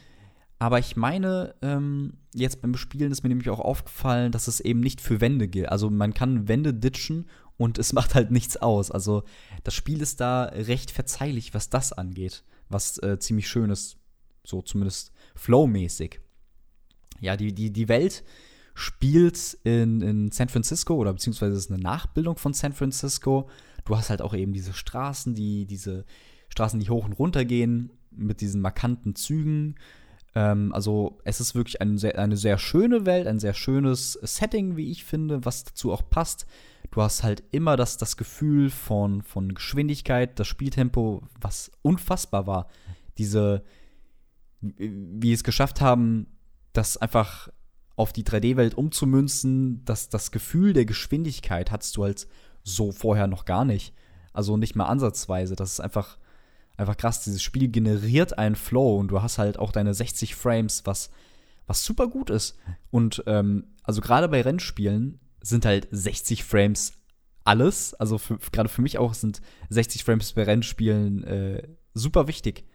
Aber 0.57 0.79
ich 0.79 0.95
meine, 0.95 1.53
ähm, 1.61 2.13
jetzt 2.33 2.61
beim 2.61 2.75
Spielen 2.75 3.11
ist 3.11 3.21
mir 3.21 3.29
nämlich 3.29 3.51
auch 3.51 3.59
aufgefallen, 3.59 4.31
dass 4.31 4.47
es 4.47 4.61
eben 4.61 4.79
nicht 4.79 4.99
für 4.99 5.21
Wände 5.21 5.47
gilt. 5.47 5.69
Also 5.69 5.91
man 5.91 6.15
kann 6.15 6.47
Wände 6.47 6.73
ditchen 6.73 7.27
und 7.57 7.77
es 7.77 7.93
macht 7.93 8.15
halt 8.15 8.31
nichts 8.31 8.57
aus. 8.57 8.89
Also 8.89 9.23
das 9.63 9.75
Spiel 9.75 10.01
ist 10.01 10.21
da 10.21 10.45
recht 10.45 10.89
verzeihlich, 10.89 11.53
was 11.53 11.69
das 11.69 11.93
angeht. 11.93 12.43
Was 12.69 12.97
äh, 13.03 13.19
ziemlich 13.19 13.47
schön 13.47 13.69
ist. 13.69 13.99
So 14.45 14.61
zumindest 14.61 15.11
flowmäßig. 15.35 16.19
Ja, 17.19 17.37
die, 17.37 17.53
die, 17.53 17.71
die 17.71 17.87
Welt 17.87 18.23
spielt 18.75 19.57
in, 19.63 20.01
in 20.01 20.31
San 20.31 20.49
Francisco 20.49 20.95
oder 20.95 21.13
beziehungsweise 21.13 21.55
ist 21.55 21.71
eine 21.71 21.81
Nachbildung 21.81 22.37
von 22.37 22.53
San 22.53 22.73
Francisco. 22.73 23.49
Du 23.85 23.95
hast 23.95 24.09
halt 24.09 24.21
auch 24.21 24.33
eben 24.33 24.53
diese 24.53 24.73
Straßen, 24.73 25.35
die, 25.35 25.65
diese 25.65 26.05
Straßen, 26.49 26.79
die 26.79 26.89
hoch 26.89 27.05
und 27.05 27.13
runter 27.13 27.45
gehen, 27.45 27.91
mit 28.11 28.41
diesen 28.41 28.61
markanten 28.61 29.15
Zügen. 29.15 29.75
Ähm, 30.35 30.73
also 30.73 31.19
es 31.23 31.39
ist 31.39 31.55
wirklich 31.55 31.81
ein 31.81 31.97
sehr, 31.97 32.17
eine 32.17 32.37
sehr 32.37 32.57
schöne 32.57 33.05
Welt, 33.05 33.27
ein 33.27 33.39
sehr 33.39 33.53
schönes 33.53 34.13
Setting, 34.21 34.75
wie 34.75 34.91
ich 34.91 35.03
finde, 35.03 35.45
was 35.45 35.63
dazu 35.63 35.91
auch 35.91 36.09
passt. 36.09 36.45
Du 36.91 37.01
hast 37.01 37.23
halt 37.23 37.43
immer 37.51 37.75
das, 37.75 37.97
das 37.97 38.17
Gefühl 38.17 38.69
von, 38.69 39.21
von 39.21 39.53
Geschwindigkeit, 39.53 40.39
das 40.39 40.47
Spieltempo, 40.47 41.23
was 41.41 41.71
unfassbar 41.81 42.47
war. 42.47 42.67
Diese, 43.17 43.63
wie 44.77 45.33
es 45.33 45.43
geschafft 45.43 45.81
haben, 45.81 46.27
das 46.71 46.97
einfach 46.97 47.49
auf 47.95 48.11
die 48.13 48.23
3D-Welt 48.23 48.75
umzumünzen, 48.75 49.85
dass 49.85 50.09
das 50.09 50.31
Gefühl 50.31 50.73
der 50.73 50.85
Geschwindigkeit 50.85 51.71
hattest 51.71 51.95
du 51.97 52.03
halt 52.03 52.27
so 52.63 52.91
vorher 52.91 53.27
noch 53.27 53.45
gar 53.45 53.65
nicht. 53.65 53.93
Also 54.31 54.57
nicht 54.57 54.75
mal 54.75 54.85
ansatzweise. 54.85 55.55
Das 55.55 55.73
ist 55.73 55.79
einfach, 55.79 56.17
einfach 56.75 56.97
krass. 56.97 57.23
Dieses 57.23 57.43
Spiel 57.43 57.69
generiert 57.69 58.37
einen 58.37 58.55
Flow 58.55 58.97
und 58.97 59.09
du 59.09 59.21
hast 59.21 59.37
halt 59.37 59.59
auch 59.59 59.71
deine 59.71 59.93
60 59.93 60.35
Frames, 60.35 60.83
was, 60.85 61.11
was 61.67 61.85
super 61.85 62.07
gut 62.07 62.29
ist. 62.31 62.57
Und 62.89 63.23
ähm, 63.27 63.75
also 63.83 64.01
gerade 64.01 64.27
bei 64.27 64.41
Rennspielen 64.41 65.19
sind 65.41 65.65
halt 65.65 65.87
60 65.91 66.43
Frames 66.43 66.93
alles. 67.43 67.93
Also 67.93 68.19
gerade 68.51 68.69
für 68.69 68.81
mich 68.81 68.97
auch 68.97 69.13
sind 69.13 69.41
60 69.69 70.03
Frames 70.03 70.33
bei 70.33 70.43
Rennspielen 70.43 71.23
äh, 71.25 71.67
super 71.93 72.27
wichtig. 72.27 72.65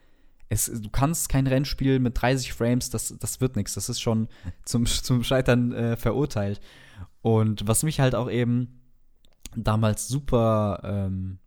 Es, 0.48 0.66
du 0.66 0.88
kannst 0.90 1.28
kein 1.28 1.46
Rennspiel 1.46 1.98
mit 1.98 2.20
30 2.20 2.52
Frames, 2.52 2.90
das, 2.90 3.14
das 3.18 3.40
wird 3.40 3.56
nichts. 3.56 3.74
Das 3.74 3.88
ist 3.88 4.00
schon 4.00 4.28
zum, 4.64 4.86
zum 4.86 5.22
Scheitern 5.24 5.72
äh, 5.72 5.96
verurteilt. 5.96 6.60
Und 7.22 7.66
was 7.66 7.82
mich 7.82 8.00
halt 8.00 8.14
auch 8.14 8.30
eben 8.30 8.80
damals 9.54 10.08
super, 10.08 10.80
ähm, 10.84 11.38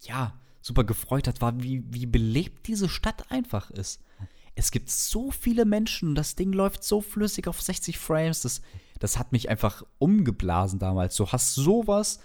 ja, 0.00 0.38
super 0.60 0.84
gefreut 0.84 1.28
hat, 1.28 1.40
war, 1.40 1.60
wie, 1.62 1.84
wie 1.92 2.06
belebt 2.06 2.66
diese 2.68 2.88
Stadt 2.88 3.30
einfach 3.30 3.70
ist. 3.70 4.00
Es 4.54 4.70
gibt 4.70 4.90
so 4.90 5.30
viele 5.30 5.64
Menschen, 5.64 6.14
das 6.14 6.36
Ding 6.36 6.52
läuft 6.52 6.84
so 6.84 7.00
flüssig 7.00 7.48
auf 7.48 7.60
60 7.60 7.98
Frames, 7.98 8.42
das, 8.42 8.60
das 8.98 9.18
hat 9.18 9.32
mich 9.32 9.48
einfach 9.48 9.82
umgeblasen 9.98 10.78
damals. 10.78 11.16
Du 11.16 11.26
hast 11.26 11.54
sowas 11.54 12.20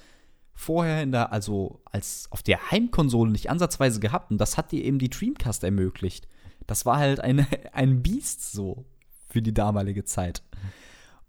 vorher 0.57 1.03
in 1.03 1.11
der, 1.11 1.31
also 1.31 1.81
als 1.85 2.27
auf 2.31 2.41
der 2.41 2.71
Heimkonsole 2.71 3.31
nicht 3.31 3.51
ansatzweise 3.51 3.99
gehabt 3.99 4.31
und 4.31 4.39
das 4.39 4.57
hat 4.57 4.71
dir 4.71 4.83
eben 4.83 4.97
die 4.97 5.09
Dreamcast 5.09 5.63
ermöglicht. 5.63 6.27
Das 6.65 6.83
war 6.85 6.97
halt 6.97 7.19
ein, 7.19 7.45
ein 7.73 8.01
Biest 8.01 8.51
so 8.51 8.85
für 9.29 9.43
die 9.43 9.53
damalige 9.53 10.03
Zeit. 10.03 10.41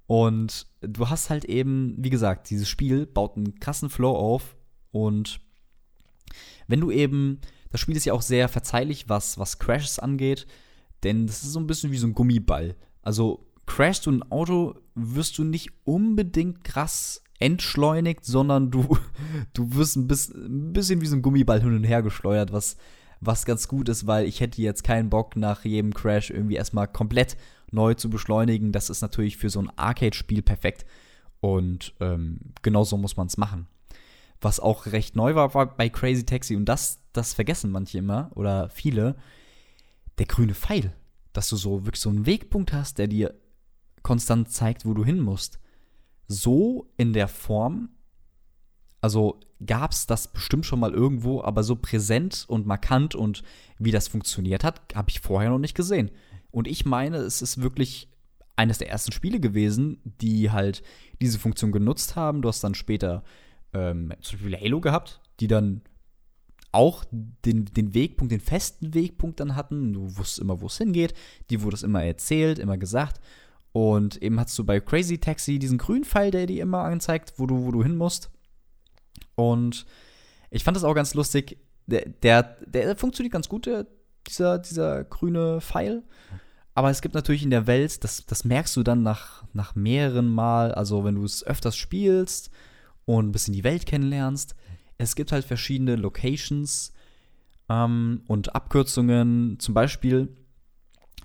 Und 0.06 0.66
du 0.80 1.10
hast 1.10 1.28
halt 1.28 1.44
eben, 1.44 1.94
wie 1.98 2.08
gesagt, 2.08 2.48
dieses 2.48 2.70
Spiel 2.70 3.04
baut 3.04 3.36
einen 3.36 3.60
krassen 3.60 3.90
Flow 3.90 4.16
auf 4.16 4.56
und 4.92 5.40
wenn 6.66 6.80
du 6.80 6.90
eben, 6.90 7.42
das 7.70 7.82
Spiel 7.82 7.96
ist 7.96 8.06
ja 8.06 8.14
auch 8.14 8.22
sehr 8.22 8.48
verzeihlich, 8.48 9.10
was, 9.10 9.38
was 9.38 9.58
Crashes 9.58 9.98
angeht, 9.98 10.46
denn 11.02 11.26
das 11.26 11.42
ist 11.42 11.52
so 11.52 11.60
ein 11.60 11.66
bisschen 11.66 11.92
wie 11.92 11.98
so 11.98 12.06
ein 12.06 12.14
Gummiball. 12.14 12.76
Also 13.02 13.46
crashst 13.66 14.06
du 14.06 14.10
ein 14.10 14.22
Auto, 14.32 14.74
wirst 14.94 15.36
du 15.36 15.44
nicht 15.44 15.70
unbedingt 15.84 16.64
krass 16.64 17.22
entschleunigt, 17.38 18.24
sondern 18.24 18.70
du, 18.70 18.98
du 19.54 19.74
wirst 19.74 19.96
ein 19.96 20.08
bisschen, 20.08 21.00
wie 21.00 21.06
so 21.06 21.16
ein 21.16 21.22
Gummiball 21.22 21.60
hin 21.60 21.74
und 21.74 21.84
her 21.84 22.02
geschleudert, 22.02 22.52
was, 22.52 22.76
was 23.20 23.44
ganz 23.44 23.68
gut 23.68 23.88
ist, 23.88 24.06
weil 24.06 24.26
ich 24.26 24.40
hätte 24.40 24.60
jetzt 24.62 24.84
keinen 24.84 25.10
Bock, 25.10 25.36
nach 25.36 25.64
jedem 25.64 25.94
Crash 25.94 26.30
irgendwie 26.30 26.56
erstmal 26.56 26.88
komplett 26.88 27.36
neu 27.70 27.94
zu 27.94 28.10
beschleunigen. 28.10 28.72
Das 28.72 28.90
ist 28.90 29.02
natürlich 29.02 29.36
für 29.36 29.50
so 29.50 29.60
ein 29.60 29.70
Arcade-Spiel 29.76 30.42
perfekt. 30.42 30.84
Und 31.40 31.94
ähm, 32.00 32.40
genau 32.62 32.84
so 32.84 32.96
muss 32.96 33.16
man 33.16 33.28
es 33.28 33.36
machen. 33.36 33.68
Was 34.40 34.60
auch 34.60 34.86
recht 34.86 35.16
neu 35.16 35.34
war, 35.34 35.54
war 35.54 35.76
bei 35.76 35.88
Crazy 35.88 36.24
Taxi, 36.24 36.54
und 36.54 36.64
das, 36.66 37.00
das 37.12 37.34
vergessen 37.34 37.70
manche 37.72 37.98
immer 37.98 38.30
oder 38.34 38.68
viele, 38.70 39.16
der 40.18 40.26
grüne 40.26 40.54
Pfeil. 40.54 40.92
Dass 41.32 41.48
du 41.48 41.56
so 41.56 41.84
wirklich 41.84 42.00
so 42.00 42.10
einen 42.10 42.26
Wegpunkt 42.26 42.72
hast, 42.72 42.98
der 42.98 43.08
dir 43.08 43.34
konstant 44.02 44.50
zeigt, 44.50 44.86
wo 44.86 44.94
du 44.94 45.04
hin 45.04 45.20
musst. 45.20 45.58
So 46.28 46.92
in 46.96 47.12
der 47.12 47.26
Form, 47.26 47.88
also 49.00 49.40
gab 49.64 49.92
es 49.92 50.06
das 50.06 50.28
bestimmt 50.28 50.66
schon 50.66 50.80
mal 50.80 50.92
irgendwo, 50.92 51.42
aber 51.42 51.64
so 51.64 51.76
präsent 51.76 52.44
und 52.48 52.66
markant 52.66 53.14
und 53.14 53.42
wie 53.78 53.90
das 53.90 54.08
funktioniert 54.08 54.62
hat, 54.62 54.94
habe 54.94 55.10
ich 55.10 55.20
vorher 55.20 55.50
noch 55.50 55.58
nicht 55.58 55.74
gesehen. 55.74 56.10
Und 56.50 56.68
ich 56.68 56.84
meine, 56.86 57.18
es 57.18 57.42
ist 57.42 57.60
wirklich 57.60 58.08
eines 58.56 58.78
der 58.78 58.90
ersten 58.90 59.12
Spiele 59.12 59.40
gewesen, 59.40 60.00
die 60.04 60.50
halt 60.50 60.82
diese 61.20 61.38
Funktion 61.38 61.72
genutzt 61.72 62.16
haben. 62.16 62.42
Du 62.42 62.48
hast 62.48 62.62
dann 62.62 62.74
später 62.74 63.22
ähm, 63.72 64.12
zum 64.20 64.38
Beispiel 64.38 64.60
Halo 64.60 64.80
gehabt, 64.80 65.20
die 65.40 65.46
dann 65.46 65.82
auch 66.72 67.04
den, 67.10 67.64
den 67.64 67.94
Wegpunkt, 67.94 68.32
den 68.32 68.40
festen 68.40 68.94
Wegpunkt 68.94 69.40
dann 69.40 69.56
hatten. 69.56 69.92
Du 69.92 70.16
wusstest 70.16 70.40
immer, 70.40 70.60
wo 70.60 70.66
es 70.66 70.78
hingeht. 70.78 71.14
Die 71.50 71.62
wurde 71.62 71.76
es 71.76 71.82
immer 71.82 72.04
erzählt, 72.04 72.58
immer 72.58 72.76
gesagt. 72.76 73.20
Und 73.72 74.20
eben 74.22 74.40
hast 74.40 74.58
du 74.58 74.64
bei 74.64 74.80
Crazy 74.80 75.18
Taxi 75.18 75.58
diesen 75.58 75.78
grünen 75.78 76.04
Pfeil, 76.04 76.30
der 76.30 76.46
dir 76.46 76.62
immer 76.62 76.84
anzeigt, 76.84 77.34
wo 77.36 77.46
du, 77.46 77.64
wo 77.64 77.70
du 77.70 77.82
hin 77.82 77.96
musst. 77.96 78.30
Und 79.34 79.86
ich 80.50 80.64
fand 80.64 80.76
das 80.76 80.84
auch 80.84 80.94
ganz 80.94 81.14
lustig. 81.14 81.58
Der, 81.86 82.08
der, 82.08 82.42
der 82.66 82.96
funktioniert 82.96 83.32
ganz 83.32 83.48
gut, 83.48 83.66
der, 83.66 83.86
dieser, 84.26 84.58
dieser 84.58 85.04
grüne 85.04 85.60
Pfeil. 85.60 86.02
Aber 86.74 86.90
es 86.90 87.00
gibt 87.00 87.14
natürlich 87.14 87.42
in 87.42 87.50
der 87.50 87.66
Welt, 87.66 88.04
das, 88.04 88.24
das 88.26 88.44
merkst 88.44 88.76
du 88.76 88.82
dann 88.82 89.02
nach, 89.02 89.44
nach 89.52 89.74
mehreren 89.74 90.28
Mal, 90.28 90.72
also 90.72 91.04
wenn 91.04 91.16
du 91.16 91.24
es 91.24 91.44
öfters 91.44 91.76
spielst 91.76 92.50
und 93.04 93.28
ein 93.28 93.32
bisschen 93.32 93.54
die 93.54 93.64
Welt 93.64 93.84
kennenlernst, 93.84 94.54
es 94.96 95.16
gibt 95.16 95.32
halt 95.32 95.44
verschiedene 95.44 95.96
Locations 95.96 96.92
ähm, 97.68 98.22
und 98.26 98.54
Abkürzungen. 98.54 99.58
Zum 99.58 99.74
Beispiel 99.74 100.36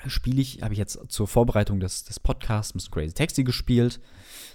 spiele 0.07 0.41
ich, 0.41 0.61
habe 0.61 0.73
ich 0.73 0.79
jetzt 0.79 0.99
zur 1.07 1.27
Vorbereitung 1.27 1.79
des, 1.79 2.03
des 2.03 2.19
Podcasts 2.19 2.73
Mr. 2.75 2.91
Crazy 2.91 3.13
Taxi 3.13 3.43
gespielt. 3.43 3.99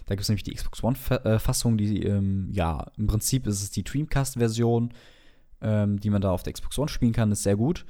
Da 0.06 0.14
gibt 0.14 0.22
es 0.22 0.28
nämlich 0.28 0.44
die 0.44 0.54
Xbox 0.54 0.82
One-Fassung, 0.82 1.76
die, 1.76 2.02
ähm, 2.02 2.48
ja, 2.52 2.86
im 2.96 3.06
Prinzip 3.06 3.46
ist 3.46 3.62
es 3.62 3.70
die 3.70 3.84
Dreamcast-Version, 3.84 4.92
ähm, 5.60 6.00
die 6.00 6.10
man 6.10 6.22
da 6.22 6.30
auf 6.30 6.42
der 6.42 6.52
Xbox 6.52 6.78
One 6.78 6.88
spielen 6.88 7.12
kann, 7.12 7.32
ist 7.32 7.42
sehr 7.42 7.56
gut. 7.56 7.84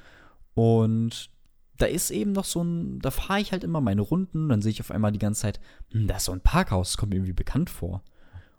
Und 0.54 1.30
da 1.76 1.86
ist 1.86 2.10
eben 2.10 2.32
noch 2.32 2.44
so 2.44 2.62
ein, 2.62 2.98
da 2.98 3.10
fahre 3.10 3.40
ich 3.40 3.52
halt 3.52 3.64
immer 3.64 3.80
meine 3.80 4.00
Runden, 4.00 4.48
dann 4.48 4.60
sehe 4.60 4.72
ich 4.72 4.80
auf 4.80 4.90
einmal 4.90 5.12
die 5.12 5.20
ganze 5.20 5.42
Zeit, 5.42 5.60
hm, 5.92 6.08
da 6.08 6.16
ist 6.16 6.24
so 6.24 6.32
ein 6.32 6.40
Parkhaus, 6.40 6.90
das 6.90 6.96
kommt 6.96 7.10
mir 7.10 7.16
irgendwie 7.16 7.32
bekannt 7.32 7.70
vor. 7.70 8.02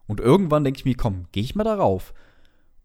Und 0.08 0.20
irgendwann 0.20 0.64
denke 0.64 0.80
ich 0.80 0.86
mir, 0.86 0.96
komm, 0.96 1.26
gehe 1.32 1.44
ich 1.44 1.56
mal 1.56 1.64
darauf. 1.64 2.14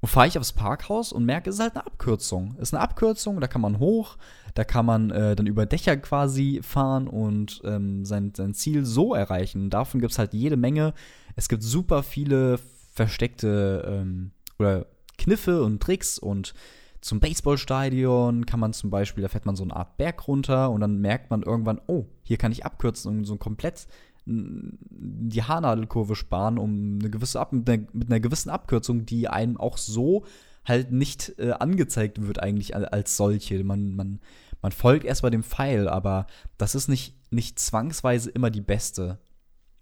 Und 0.04 0.08
fahre 0.08 0.28
ich 0.28 0.38
aufs 0.38 0.52
Parkhaus 0.52 1.12
und 1.12 1.24
merke, 1.24 1.48
es 1.48 1.56
ist 1.56 1.62
halt 1.62 1.76
eine 1.76 1.86
Abkürzung. 1.86 2.56
Es 2.58 2.64
ist 2.64 2.74
eine 2.74 2.82
Abkürzung, 2.82 3.40
da 3.40 3.46
kann 3.46 3.62
man 3.62 3.78
hoch, 3.78 4.18
da 4.52 4.62
kann 4.62 4.84
man 4.84 5.10
äh, 5.10 5.34
dann 5.34 5.46
über 5.46 5.64
Dächer 5.64 5.96
quasi 5.96 6.60
fahren 6.62 7.08
und 7.08 7.62
ähm, 7.64 8.04
sein, 8.04 8.34
sein 8.36 8.52
Ziel 8.52 8.84
so 8.84 9.14
erreichen. 9.14 9.70
Davon 9.70 10.02
gibt 10.02 10.12
es 10.12 10.18
halt 10.18 10.34
jede 10.34 10.58
Menge. 10.58 10.92
Es 11.36 11.48
gibt 11.48 11.62
super 11.62 12.02
viele 12.02 12.58
versteckte 12.92 13.82
ähm, 13.88 14.32
oder 14.58 14.84
Kniffe 15.16 15.64
und 15.64 15.82
Tricks 15.82 16.18
und 16.18 16.52
zum 17.00 17.20
Baseballstadion 17.20 18.44
kann 18.44 18.60
man 18.60 18.74
zum 18.74 18.90
Beispiel, 18.90 19.22
da 19.22 19.28
fährt 19.28 19.46
man 19.46 19.56
so 19.56 19.62
eine 19.62 19.74
Art 19.74 19.96
Berg 19.96 20.28
runter 20.28 20.70
und 20.70 20.82
dann 20.82 20.98
merkt 20.98 21.30
man 21.30 21.42
irgendwann, 21.42 21.80
oh, 21.86 22.04
hier 22.24 22.36
kann 22.36 22.52
ich 22.52 22.66
abkürzen 22.66 23.10
und 23.10 23.24
so 23.24 23.36
komplett 23.36 23.86
die 24.26 25.42
Haarnadelkurve 25.42 26.16
sparen, 26.16 26.58
um 26.58 26.98
eine 27.00 27.10
gewisse 27.10 27.40
Ab 27.40 27.52
mit, 27.52 27.68
einer, 27.68 27.84
mit 27.92 28.08
einer 28.08 28.20
gewissen 28.20 28.50
Abkürzung, 28.50 29.04
die 29.04 29.28
einem 29.28 29.56
auch 29.56 29.76
so 29.76 30.24
halt 30.64 30.92
nicht 30.92 31.38
äh, 31.38 31.52
angezeigt 31.52 32.26
wird 32.26 32.42
eigentlich 32.42 32.74
als 32.74 33.16
solche. 33.16 33.62
Man, 33.64 33.94
man, 33.94 34.20
man 34.62 34.72
folgt 34.72 35.04
erst 35.04 35.22
bei 35.22 35.30
dem 35.30 35.42
Pfeil, 35.42 35.88
aber 35.88 36.26
das 36.56 36.74
ist 36.74 36.88
nicht, 36.88 37.14
nicht 37.30 37.58
zwangsweise 37.58 38.30
immer 38.30 38.50
die 38.50 38.62
beste 38.62 39.18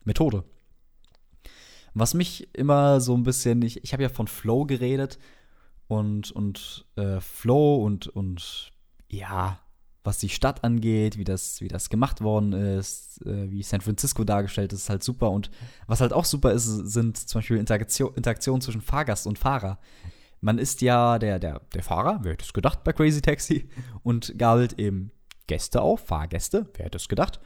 Methode. 0.04 0.44
Was 1.94 2.14
mich 2.14 2.52
immer 2.56 3.00
so 3.00 3.14
ein 3.14 3.22
bisschen, 3.22 3.62
ich, 3.62 3.84
ich 3.84 3.92
habe 3.92 4.02
ja 4.02 4.08
von 4.08 4.26
Flow 4.26 4.64
geredet 4.64 5.18
und, 5.86 6.32
und 6.32 6.86
äh, 6.96 7.20
Flow 7.20 7.84
und, 7.84 8.08
und 8.08 8.72
ja, 9.08 9.60
was 10.04 10.18
die 10.18 10.28
Stadt 10.28 10.64
angeht, 10.64 11.16
wie 11.16 11.24
das, 11.24 11.60
wie 11.60 11.68
das 11.68 11.88
gemacht 11.88 12.22
worden 12.22 12.52
ist, 12.52 13.24
äh, 13.24 13.50
wie 13.50 13.62
San 13.62 13.80
Francisco 13.80 14.24
dargestellt 14.24 14.72
ist, 14.72 14.80
ist 14.80 14.90
halt 14.90 15.02
super. 15.02 15.30
Und 15.30 15.50
was 15.86 16.00
halt 16.00 16.12
auch 16.12 16.24
super 16.24 16.52
ist, 16.52 16.64
sind 16.64 17.16
zum 17.16 17.40
Beispiel 17.40 17.58
Interaktion, 17.58 18.14
Interaktionen 18.14 18.60
zwischen 18.60 18.80
Fahrgast 18.80 19.26
und 19.26 19.38
Fahrer. 19.38 19.78
Man 20.40 20.58
ist 20.58 20.80
ja 20.82 21.18
der, 21.20 21.38
der, 21.38 21.60
der 21.72 21.82
Fahrer, 21.84 22.18
wer 22.22 22.32
hätte 22.32 22.44
es 22.44 22.52
gedacht 22.52 22.82
bei 22.82 22.92
Crazy 22.92 23.22
Taxi, 23.22 23.68
und 24.02 24.36
gabelt 24.38 24.78
eben 24.78 25.12
Gäste 25.46 25.80
auf, 25.80 26.00
Fahrgäste, 26.00 26.68
wer 26.74 26.86
hätte 26.86 26.98
es 26.98 27.08
gedacht. 27.08 27.40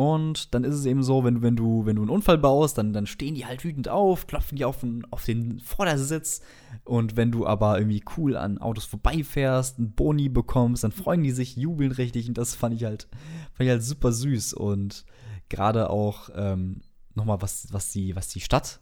Und 0.00 0.54
dann 0.54 0.62
ist 0.62 0.76
es 0.76 0.86
eben 0.86 1.02
so, 1.02 1.24
wenn, 1.24 1.42
wenn, 1.42 1.56
du, 1.56 1.84
wenn 1.84 1.96
du 1.96 2.02
einen 2.02 2.10
Unfall 2.10 2.38
baust, 2.38 2.78
dann, 2.78 2.92
dann 2.92 3.08
stehen 3.08 3.34
die 3.34 3.46
halt 3.46 3.64
wütend 3.64 3.88
auf, 3.88 4.28
klopfen 4.28 4.54
die 4.54 4.64
auf 4.64 4.78
den, 4.78 5.04
auf 5.10 5.24
den 5.24 5.58
Vordersitz. 5.58 6.40
Und 6.84 7.16
wenn 7.16 7.32
du 7.32 7.48
aber 7.48 7.78
irgendwie 7.78 8.04
cool 8.16 8.36
an 8.36 8.58
Autos 8.58 8.84
vorbeifährst, 8.84 9.76
einen 9.76 9.94
Boni 9.94 10.28
bekommst, 10.28 10.84
dann 10.84 10.92
freuen 10.92 11.24
die 11.24 11.32
sich, 11.32 11.56
jubeln 11.56 11.90
richtig. 11.90 12.28
Und 12.28 12.38
das 12.38 12.54
fand 12.54 12.76
ich 12.76 12.84
halt, 12.84 13.08
fand 13.54 13.66
ich 13.66 13.70
halt 13.70 13.82
super 13.82 14.12
süß. 14.12 14.54
Und 14.54 15.04
gerade 15.48 15.90
auch 15.90 16.30
ähm, 16.32 16.82
nochmal, 17.16 17.42
was, 17.42 17.66
was, 17.72 17.90
die, 17.90 18.14
was 18.14 18.28
die 18.28 18.40
Stadt 18.40 18.78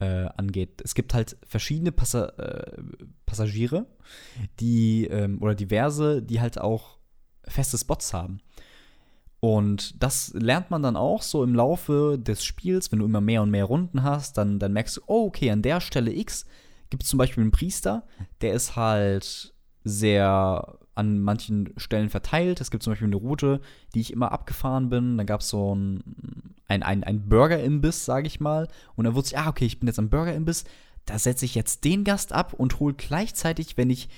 äh, 0.00 0.28
angeht. 0.36 0.82
Es 0.84 0.96
gibt 0.96 1.14
halt 1.14 1.36
verschiedene 1.46 1.92
Passa 1.92 2.26
äh, 2.30 2.82
Passagiere, 3.26 3.86
die, 4.58 5.06
ähm, 5.06 5.40
oder 5.40 5.54
diverse, 5.54 6.20
die 6.20 6.40
halt 6.40 6.60
auch 6.60 6.98
feste 7.46 7.78
Spots 7.78 8.12
haben. 8.12 8.40
Und 9.44 10.00
das 10.00 10.32
lernt 10.34 10.70
man 10.70 10.84
dann 10.84 10.94
auch 10.94 11.20
so 11.20 11.42
im 11.42 11.56
Laufe 11.56 12.16
des 12.16 12.44
Spiels, 12.44 12.92
wenn 12.92 13.00
du 13.00 13.06
immer 13.06 13.20
mehr 13.20 13.42
und 13.42 13.50
mehr 13.50 13.64
Runden 13.64 14.04
hast, 14.04 14.38
dann, 14.38 14.60
dann 14.60 14.72
merkst 14.72 14.98
du, 14.98 15.00
oh, 15.06 15.26
okay, 15.26 15.50
an 15.50 15.62
der 15.62 15.80
Stelle 15.80 16.14
X 16.14 16.46
gibt 16.90 17.02
es 17.02 17.08
zum 17.08 17.18
Beispiel 17.18 17.42
einen 17.42 17.50
Priester, 17.50 18.04
der 18.40 18.52
ist 18.52 18.76
halt 18.76 19.52
sehr 19.82 20.78
an 20.94 21.18
manchen 21.18 21.74
Stellen 21.76 22.08
verteilt. 22.08 22.60
Es 22.60 22.70
gibt 22.70 22.84
zum 22.84 22.92
Beispiel 22.92 23.08
eine 23.08 23.16
Route, 23.16 23.60
die 23.96 24.00
ich 24.00 24.12
immer 24.12 24.30
abgefahren 24.30 24.90
bin. 24.90 25.18
Da 25.18 25.24
gab 25.24 25.40
es 25.40 25.48
so 25.48 25.74
ein, 25.74 26.04
ein, 26.68 27.02
ein 27.02 27.28
Burger-Imbiss, 27.28 28.04
sage 28.04 28.28
ich 28.28 28.38
mal. 28.38 28.68
Und 28.94 29.06
dann 29.06 29.16
wusste 29.16 29.34
ich, 29.34 29.38
ah, 29.40 29.48
okay, 29.48 29.64
ich 29.64 29.80
bin 29.80 29.88
jetzt 29.88 29.98
am 29.98 30.10
Burger-Imbiss. 30.10 30.64
Da 31.04 31.18
setze 31.18 31.46
ich 31.46 31.56
jetzt 31.56 31.84
den 31.84 32.04
Gast 32.04 32.32
ab 32.32 32.52
und 32.52 32.78
hole 32.78 32.94
gleichzeitig, 32.94 33.76
wenn 33.76 33.90
ich 33.90 34.08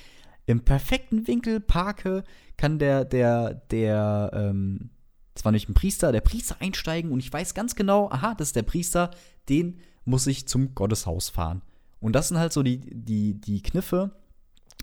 im 0.45 0.61
perfekten 0.61 1.27
Winkel 1.27 1.61
parke, 1.61 2.25
kann 2.59 2.79
der, 2.79 3.07
der, 3.07 3.55
der, 3.55 4.31
ähm, 4.35 4.91
Das 5.35 5.45
war 5.45 5.53
nämlich 5.53 5.69
ein 5.69 5.75
Priester, 5.75 6.13
der 6.13 6.21
Priester 6.21 6.57
einsteigen 6.61 7.11
und 7.11 7.21
ich 7.21 7.33
weiß 7.33 7.55
ganz 7.55 7.75
genau, 7.75 8.09
aha, 8.11 8.35
das 8.35 8.49
ist 8.49 8.57
der 8.57 8.63
Priester, 8.63 9.11
den 9.49 9.79
muss 10.05 10.27
ich 10.27 10.47
zum 10.47 10.75
Gotteshaus 10.75 11.29
fahren. 11.29 11.63
Und 12.01 12.15
das 12.15 12.29
sind 12.29 12.39
halt 12.39 12.53
so 12.53 12.63
die, 12.63 12.79
die, 12.79 13.41
die 13.41 13.63
Kniffe, 13.63 14.11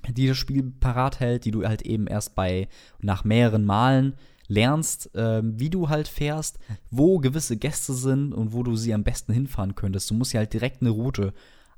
die 0.09 0.27
das 0.27 0.37
Spiel 0.37 0.63
parat 0.79 1.19
hält, 1.19 1.45
die 1.45 1.51
du 1.51 1.65
halt 1.65 1.83
eben 1.83 2.07
erst 2.07 2.35
bei 2.35 2.67
nach 2.99 3.23
mehreren 3.23 3.65
Malen 3.65 4.15
lernst, 4.47 5.15
äh, 5.15 5.41
wie 5.43 5.69
du 5.69 5.89
halt 5.89 6.07
fährst, 6.07 6.59
wo 6.89 7.19
gewisse 7.19 7.57
Gäste 7.57 7.93
sind 7.93 8.33
und 8.33 8.53
wo 8.53 8.63
du 8.63 8.75
sie 8.75 8.93
am 8.93 9.03
besten 9.03 9.33
hinfahren 9.33 9.75
könntest. 9.75 10.09
Du 10.09 10.15
musst 10.15 10.33
ja 10.33 10.39
halt 10.39 10.53
direkt 10.53 10.81
eine 10.81 10.89
Route 10.89 11.33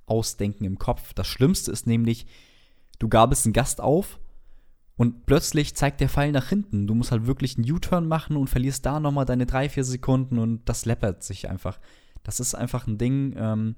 ausdenken 0.05 0.65
im 0.65 0.79
Kopf. 0.79 1.13
Das 1.13 1.27
Schlimmste 1.27 1.71
ist 1.71 1.85
nämlich, 1.85 2.25
du 2.99 3.09
gabelst 3.09 3.45
einen 3.45 3.53
Gast 3.53 3.79
auf 3.81 4.19
und 4.95 5.25
plötzlich 5.25 5.75
zeigt 5.75 6.01
der 6.01 6.09
Pfeil 6.09 6.31
nach 6.31 6.49
hinten. 6.49 6.87
Du 6.87 6.93
musst 6.93 7.11
halt 7.11 7.25
wirklich 7.25 7.57
einen 7.57 7.69
U-Turn 7.71 8.07
machen 8.07 8.37
und 8.37 8.49
verlierst 8.49 8.85
da 8.85 8.99
nochmal 8.99 9.25
deine 9.25 9.45
drei, 9.45 9.69
vier 9.69 9.83
Sekunden 9.83 10.37
und 10.37 10.61
das 10.65 10.85
läppert 10.85 11.23
sich 11.23 11.49
einfach. 11.49 11.79
Das 12.23 12.39
ist 12.39 12.55
einfach 12.55 12.87
ein 12.87 12.97
Ding, 12.97 13.35
ähm, 13.37 13.75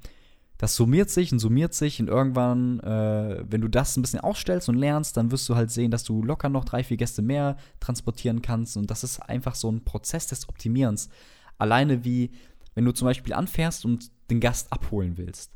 das 0.58 0.76
summiert 0.76 1.10
sich 1.10 1.32
und 1.34 1.40
summiert 1.40 1.74
sich 1.74 2.00
und 2.00 2.08
irgendwann, 2.08 2.80
äh, 2.80 3.44
wenn 3.48 3.62
du 3.62 3.68
das 3.68 3.98
ein 3.98 4.02
bisschen 4.02 4.22
ausstellst 4.22 4.70
und 4.70 4.76
lernst, 4.76 5.18
dann 5.18 5.32
wirst 5.32 5.48
du 5.50 5.56
halt 5.56 5.72
sehen, 5.72 5.92
dass 5.92 6.04
du 6.04 6.24
locker 6.24 6.50
noch 6.50 6.64
drei, 6.64 6.84
vier 6.84 6.98
Gäste 6.98 7.22
mehr 7.22 7.58
transportieren 7.80 8.42
kannst 8.42 8.78
und 8.78 8.90
das 8.90 9.04
ist 9.04 9.20
einfach 9.20 9.56
so 9.56 9.70
ein 9.72 9.84
Prozess 9.84 10.28
des 10.28 10.48
Optimierens. 10.48 11.10
Alleine 11.58 12.06
wie, 12.06 12.32
wenn 12.74 12.86
du 12.86 12.92
zum 12.92 13.06
Beispiel 13.06 13.34
anfährst 13.34 13.86
und 13.86 14.12
den 14.30 14.40
Gast 14.40 14.72
abholen 14.72 15.18
willst. 15.18 15.52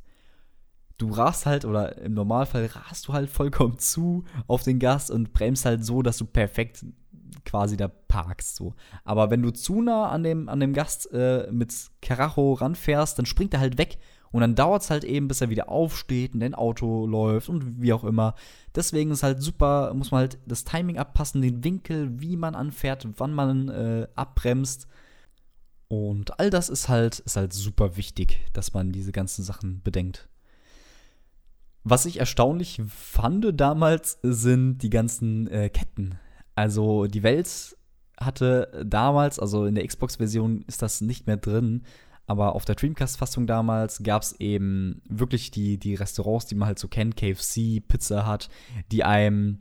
Du 1.00 1.10
rast 1.10 1.48
halt, 1.48 1.66
oder 1.66 1.98
im 1.98 2.14
Normalfall 2.14 2.68
rast 2.68 3.08
du 3.08 3.14
halt 3.14 3.30
vollkommen 3.30 3.80
zu 3.80 4.26
auf 4.46 4.64
den 4.64 4.78
Gast 4.78 5.10
und 5.10 5.34
bremst 5.34 5.66
halt 5.66 5.84
so, 5.84 6.04
dass 6.04 6.18
du 6.18 6.26
perfekt 6.26 6.86
quasi 7.46 7.78
da 7.78 7.88
parkst. 7.88 8.56
So. 8.56 8.76
Aber 9.04 9.32
wenn 9.32 9.42
du 9.42 9.52
zu 9.52 9.82
nah 9.82 10.10
an 10.10 10.24
dem, 10.24 10.50
an 10.50 10.60
dem 10.60 10.74
Gast 10.74 11.12
äh, 11.12 11.48
mit 11.52 11.74
Karacho 12.02 12.54
ranfährst, 12.54 13.18
dann 13.18 13.26
springt 13.26 13.54
er 13.54 13.60
halt 13.60 13.78
weg 13.78 13.98
und 14.32 14.42
dann 14.42 14.56
dauert 14.56 14.84
es 14.84 14.90
halt 14.90 15.04
eben, 15.04 15.28
bis 15.28 15.42
er 15.42 15.50
wieder 15.50 15.70
aufsteht 15.70 16.34
und 16.34 16.42
dein 16.42 16.54
Auto 16.54 17.08
läuft 17.08 17.50
und 17.50 17.82
wie 17.82 17.94
auch 17.94 18.04
immer. 18.04 18.36
Deswegen 18.76 19.12
ist 19.12 19.24
halt 19.24 19.42
super, 19.42 19.94
muss 19.94 20.12
man 20.12 20.20
halt 20.20 20.38
das 20.46 20.64
Timing 20.64 20.98
abpassen, 20.98 21.42
den 21.42 21.64
Winkel, 21.64 22.20
wie 22.20 22.38
man 22.38 22.56
anfährt, 22.56 23.08
wann 23.18 23.34
man 23.34 23.70
äh, 23.70 24.08
abbremst. 24.16 24.88
Und 25.88 26.40
all 26.40 26.52
das 26.52 26.70
ist 26.70 26.88
halt, 26.88 27.20
ist 27.20 27.36
halt 27.36 27.54
super 27.54 27.98
wichtig, 27.98 28.46
dass 28.54 28.74
man 28.74 28.92
diese 28.92 29.12
ganzen 29.12 29.44
Sachen 29.44 29.82
bedenkt. 29.82 30.30
Was 31.90 32.06
ich 32.06 32.20
erstaunlich 32.20 32.80
fand 32.88 33.60
damals, 33.60 34.20
sind 34.22 34.78
die 34.84 34.92
ganzen 34.92 35.48
äh, 35.48 35.70
Ketten. 35.70 36.20
Also 36.54 37.08
die 37.08 37.24
Welt 37.24 37.76
hatte 38.20 38.86
damals, 38.86 39.40
also 39.40 39.66
in 39.66 39.74
der 39.74 39.88
Xbox-Version 39.88 40.64
ist 40.68 40.84
das 40.84 41.02
nicht 41.02 41.26
mehr 41.26 41.38
drin, 41.38 41.82
aber 42.28 42.54
auf 42.54 42.64
der 42.64 42.76
Dreamcast-Fassung 42.76 43.48
damals 43.48 44.04
gab 44.04 44.22
es 44.22 44.40
eben 44.40 45.02
wirklich 45.10 45.50
die, 45.50 45.80
die 45.80 45.96
Restaurants, 45.96 46.46
die 46.46 46.54
man 46.54 46.68
halt 46.68 46.78
so 46.78 46.88
kennt, 46.88 47.18
KFC, 47.18 47.82
Pizza 47.88 48.32
Hut, 48.32 48.50
die 48.92 49.04
einem, 49.04 49.58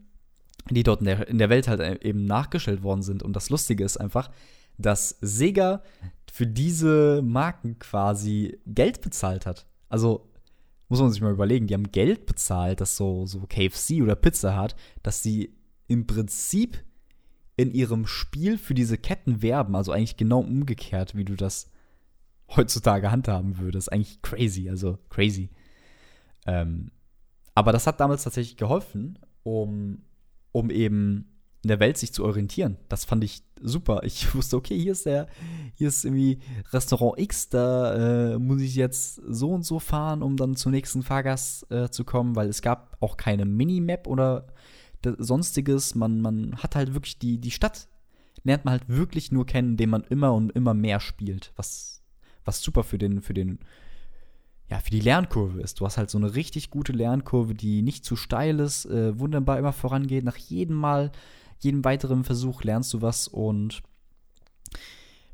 die 0.68 0.82
dort 0.82 1.00
in 1.00 1.06
der, 1.06 1.28
in 1.28 1.38
der 1.38 1.49
Welt 1.49 1.66
halt 1.66 2.04
eben 2.04 2.26
nachgestellt 2.26 2.82
worden 2.82 3.00
sind. 3.00 3.23
Und 3.23 3.37
das 3.37 3.49
Lustige 3.49 3.85
ist 3.85 3.97
einfach, 3.97 4.30
dass 4.76 5.16
Sega 5.23 5.82
für 6.30 6.47
diese 6.47 7.23
Marken 7.23 7.78
quasi 7.78 8.61
Geld 8.66 9.00
bezahlt 9.00 9.47
hat. 9.47 9.64
Also 9.88 10.27
muss 10.88 11.00
man 11.00 11.11
sich 11.11 11.21
mal 11.21 11.33
überlegen, 11.33 11.66
die 11.66 11.75
haben 11.75 11.92
Geld 11.92 12.26
bezahlt, 12.26 12.80
dass 12.80 12.97
so, 12.97 13.26
so 13.26 13.47
KFC 13.47 14.02
oder 14.02 14.16
Pizza 14.16 14.61
Hut, 14.61 14.75
dass 15.02 15.23
sie 15.23 15.54
im 15.87 16.07
Prinzip 16.07 16.83
in 17.57 17.73
ihrem 17.73 18.07
Spiel 18.07 18.57
für 18.57 18.75
diese 18.75 18.97
Ketten 18.97 19.42
werben. 19.42 19.75
Also 19.75 19.92
eigentlich 19.92 20.16
genau 20.16 20.40
umgekehrt, 20.40 21.14
wie 21.14 21.25
du 21.25 21.35
das 21.35 21.71
heutzutage 22.57 23.11
handhaben 23.11 23.59
würde. 23.59 23.73
Das 23.73 23.85
ist 23.85 23.92
eigentlich 23.92 24.23
crazy, 24.23 24.71
also 24.71 24.99
crazy. 25.11 25.50
Ähm, 26.47 26.90
aber 27.54 27.73
das 27.73 27.87
hat 27.87 28.00
damals 28.00 28.25
tatsächlich 28.25 28.57
geholfen, 28.57 29.18
um, 29.42 30.03
um 30.53 30.70
eben 30.70 31.38
in 31.62 31.68
der 31.68 31.81
Welt 31.81 31.98
sich 31.98 32.12
zu 32.12 32.24
orientieren. 32.24 32.77
Das 32.88 33.05
fand 33.05 33.24
ich 33.24 33.42
super. 33.62 34.03
Ich 34.05 34.35
wusste, 34.35 34.57
okay, 34.57 34.79
hier 34.79 34.92
ist 34.92 35.07
der, 35.07 35.29
hier 35.75 35.88
ist 35.88 36.05
irgendwie 36.05 36.38
Restaurant 36.73 37.18
X, 37.18 37.49
da 37.49 38.33
äh, 38.35 38.38
muss 38.38 38.61
ich 38.61 38.75
jetzt 38.75 39.21
so 39.27 39.51
und 39.51 39.64
so 39.64 39.79
fahren, 39.79 40.23
um 40.23 40.37
dann 40.37 40.57
zum 40.57 40.73
nächsten 40.73 41.03
Fahrgast 41.03 41.71
äh, 41.71 41.90
zu 41.90 42.05
kommen, 42.05 42.37
weil 42.37 42.49
es 42.49 42.62
gab 42.62 42.97
auch 43.01 43.16
keine 43.16 43.44
Minimap 43.44 44.07
oder 44.07 44.47
sonstiges. 45.18 45.94
Man, 45.94 46.21
man 46.21 46.57
hat 46.57 46.75
halt 46.75 46.94
wirklich 46.94 47.18
die, 47.18 47.38
die 47.38 47.51
Stadt, 47.51 47.88
lernt 48.42 48.64
man 48.64 48.73
halt 48.73 48.88
wirklich 48.88 49.33
nur 49.33 49.47
kennen, 49.47 49.71
indem 49.71 49.90
man 49.90 50.05
immer 50.05 50.35
und 50.35 50.51
immer 50.53 50.75
mehr 50.75 51.01
spielt, 51.01 51.53
was 51.57 51.99
was 52.49 52.62
super 52.62 52.83
für 52.83 52.99
den, 52.99 53.21
für 53.21 53.35
den, 53.35 53.61
ja, 54.68 54.81
für 54.81 54.90
die 54.90 55.01
Lernkurve 55.01 55.61
ist. 55.61 55.79
Du 55.79 55.87
hast 55.87 55.99
halt 55.99 56.11
so 56.11 56.18
eine 56.18 56.35
richtig 56.35 56.71
gute 56.71 56.92
Lernkurve, 56.92 57.55
die 57.55 57.83
nicht 57.83 58.05
zu 58.05 58.16
steil 58.16 58.59
ist, 58.59 58.87
äh, 58.87 59.18
wunderbar 59.18 59.59
immer 59.59 59.73
vorangeht. 59.73 60.25
Nach 60.25 60.37
jedem 60.37 60.77
Mal, 60.77 61.12
jedem 61.59 61.85
weiteren 61.85 62.25
Versuch 62.25 62.62
lernst 62.62 62.92
du 62.94 63.03
was 63.03 63.29
und 63.29 63.83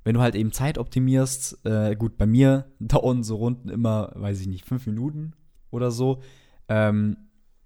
wenn 0.04 0.14
du 0.14 0.20
halt 0.20 0.34
eben 0.34 0.52
Zeit 0.52 0.78
optimierst, 0.78 1.64
äh, 1.64 1.96
gut, 1.96 2.18
bei 2.18 2.26
mir 2.26 2.66
dauern 2.78 3.22
so 3.22 3.36
Runden 3.36 3.68
immer, 3.70 4.12
weiß 4.14 4.40
ich 4.40 4.46
nicht, 4.46 4.64
fünf 4.64 4.86
Minuten 4.86 5.32
oder 5.70 5.90
so. 5.90 6.22
Ähm, 6.68 7.16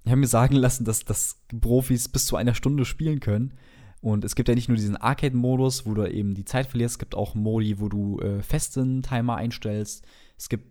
ich 0.04 0.10
habe 0.10 0.20
mir 0.20 0.28
sagen 0.28 0.56
lassen, 0.56 0.84
dass, 0.84 1.04
dass 1.04 1.42
Profis 1.60 2.08
bis 2.08 2.26
zu 2.26 2.36
einer 2.36 2.54
Stunde 2.54 2.84
spielen 2.84 3.20
können. 3.20 3.54
Und 4.00 4.24
es 4.24 4.36
gibt 4.36 4.48
ja 4.48 4.54
nicht 4.54 4.68
nur 4.68 4.76
diesen 4.76 4.96
Arcade-Modus, 4.96 5.84
wo 5.84 5.92
du 5.92 6.08
eben 6.08 6.34
die 6.34 6.44
Zeit 6.44 6.68
verlierst, 6.68 6.94
es 6.94 6.98
gibt 7.00 7.16
auch 7.16 7.34
Modi, 7.34 7.80
wo 7.80 7.88
du 7.88 8.20
äh, 8.20 8.42
festen 8.42 9.02
Timer 9.02 9.36
einstellst. 9.36 10.06
Es 10.38 10.48
gibt 10.48 10.66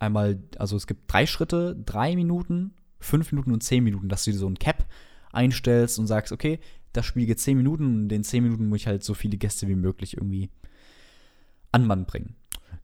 einmal, 0.00 0.42
also 0.58 0.76
es 0.76 0.88
gibt 0.88 1.10
drei 1.10 1.26
Schritte, 1.26 1.76
drei 1.86 2.16
Minuten, 2.16 2.74
fünf 2.98 3.30
Minuten 3.30 3.52
und 3.52 3.62
zehn 3.62 3.84
Minuten, 3.84 4.08
dass 4.08 4.24
du 4.24 4.32
so 4.32 4.48
ein 4.48 4.58
Cap 4.58 4.86
einstellst 5.32 5.98
und 5.98 6.06
sagst, 6.06 6.32
okay, 6.32 6.60
das 6.92 7.06
Spiel 7.06 7.26
geht 7.26 7.40
zehn 7.40 7.56
Minuten 7.56 7.86
und 7.86 8.02
in 8.02 8.08
den 8.08 8.24
zehn 8.24 8.42
Minuten 8.42 8.68
muss 8.68 8.80
ich 8.80 8.86
halt 8.86 9.04
so 9.04 9.14
viele 9.14 9.36
Gäste 9.36 9.68
wie 9.68 9.76
möglich 9.76 10.16
irgendwie 10.16 10.50
an 11.72 11.86
Mann 11.86 12.04
bringen. 12.04 12.34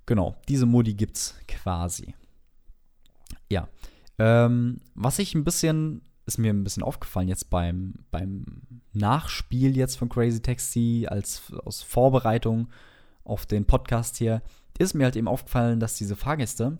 Genau, 0.07 0.37
diese 0.49 0.67
Modi 0.67 0.95
gibt's 0.95 1.35
quasi. 1.49 2.15
Ja. 3.51 3.69
Ähm, 4.19 4.81
was 4.95 5.19
ich 5.19 5.35
ein 5.35 5.45
bisschen 5.45 6.03
ist 6.27 6.39
mir 6.39 6.53
ein 6.53 6.65
bisschen 6.65 6.83
aufgefallen 6.83 7.29
jetzt 7.29 7.51
beim, 7.51 7.95
beim 8.11 8.45
Nachspiel 8.93 9.77
jetzt 9.77 9.97
von 9.97 10.09
Crazy 10.09 10.43
Taxi 10.43 11.07
als 11.09 11.53
aus 11.65 11.83
Vorbereitung 11.83 12.69
auf 13.25 13.47
den 13.47 13.65
Podcast 13.65 14.17
hier, 14.17 14.43
ist 14.79 14.95
mir 14.95 15.05
halt 15.05 15.17
eben 15.17 15.29
aufgefallen, 15.29 15.81
dass 15.81 15.95
diese 15.95 16.17
Fahrgäste, 16.17 16.79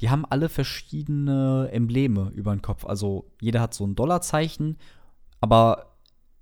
die 0.00 0.10
haben 0.10 0.24
alle 0.24 0.48
verschiedene 0.48 1.68
Embleme 1.72 2.32
über 2.34 2.54
den 2.54 2.62
Kopf. 2.62 2.84
Also 2.84 3.30
jeder 3.40 3.60
hat 3.60 3.74
so 3.74 3.86
ein 3.86 3.94
Dollarzeichen, 3.94 4.76
aber 5.40 5.96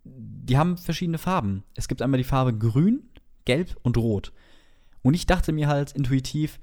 die 0.05 0.57
haben 0.59 0.77
verschiedene 0.77 1.19
Farben. 1.19 1.63
Es 1.75 1.89
gibt 1.89 2.03
einmal 2.03 2.19
die 2.19 2.25
Farbe 2.25 2.57
grün, 2.57 3.03
gelb 3.45 3.77
und 3.83 3.97
rot. 3.97 4.33
Und 5.03 5.15
ich 5.15 5.27
dachte 5.27 5.53
mir 5.53 5.69
halt 5.69 5.93
intuitiv, 5.93 6.59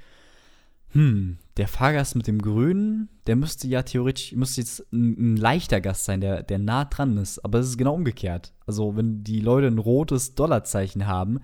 hm, 0.91 1.37
der 1.57 1.67
Fahrgast 1.67 2.15
mit 2.15 2.25
dem 2.25 2.41
Grünen, 2.41 3.09
der 3.27 3.35
müsste 3.35 3.67
ja 3.67 3.83
theoretisch, 3.83 4.33
müsste 4.33 4.61
jetzt 4.61 4.91
ein, 4.91 5.33
ein, 5.33 5.37
leichter 5.37 5.81
Gast 5.81 6.05
sein, 6.05 6.19
der, 6.19 6.41
der 6.41 6.57
nah 6.57 6.85
dran 6.85 7.17
ist. 7.17 7.39
Aber 7.45 7.59
es 7.59 7.67
ist 7.67 7.77
genau 7.77 7.93
umgekehrt. 7.93 8.53
Also, 8.65 8.95
wenn 8.95 9.23
die 9.23 9.39
Leute 9.39 9.67
ein 9.67 9.77
rotes 9.77 10.33
Dollarzeichen 10.33 11.05
haben 11.05 11.39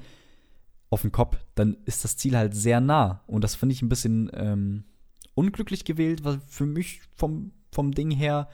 auf 0.90 1.02
dem 1.02 1.12
Kopf, 1.12 1.38
dann 1.54 1.78
ist 1.86 2.04
das 2.04 2.18
Ziel 2.18 2.36
halt 2.36 2.56
sehr 2.56 2.82
nah. 2.82 3.24
Und 3.28 3.44
das 3.44 3.56
finde 3.56 3.74
ich 3.74 3.84
ein 3.84 3.90
bisschen 3.90 4.32
ähm, 4.34 4.86
unglücklich 5.36 5.86
gewählt, 5.86 6.24
weil 6.24 6.40
für 6.48 6.66
mich 6.66 7.02
vom, 7.16 7.52
vom 7.72 7.92
Ding 7.92 8.12
her 8.12 8.50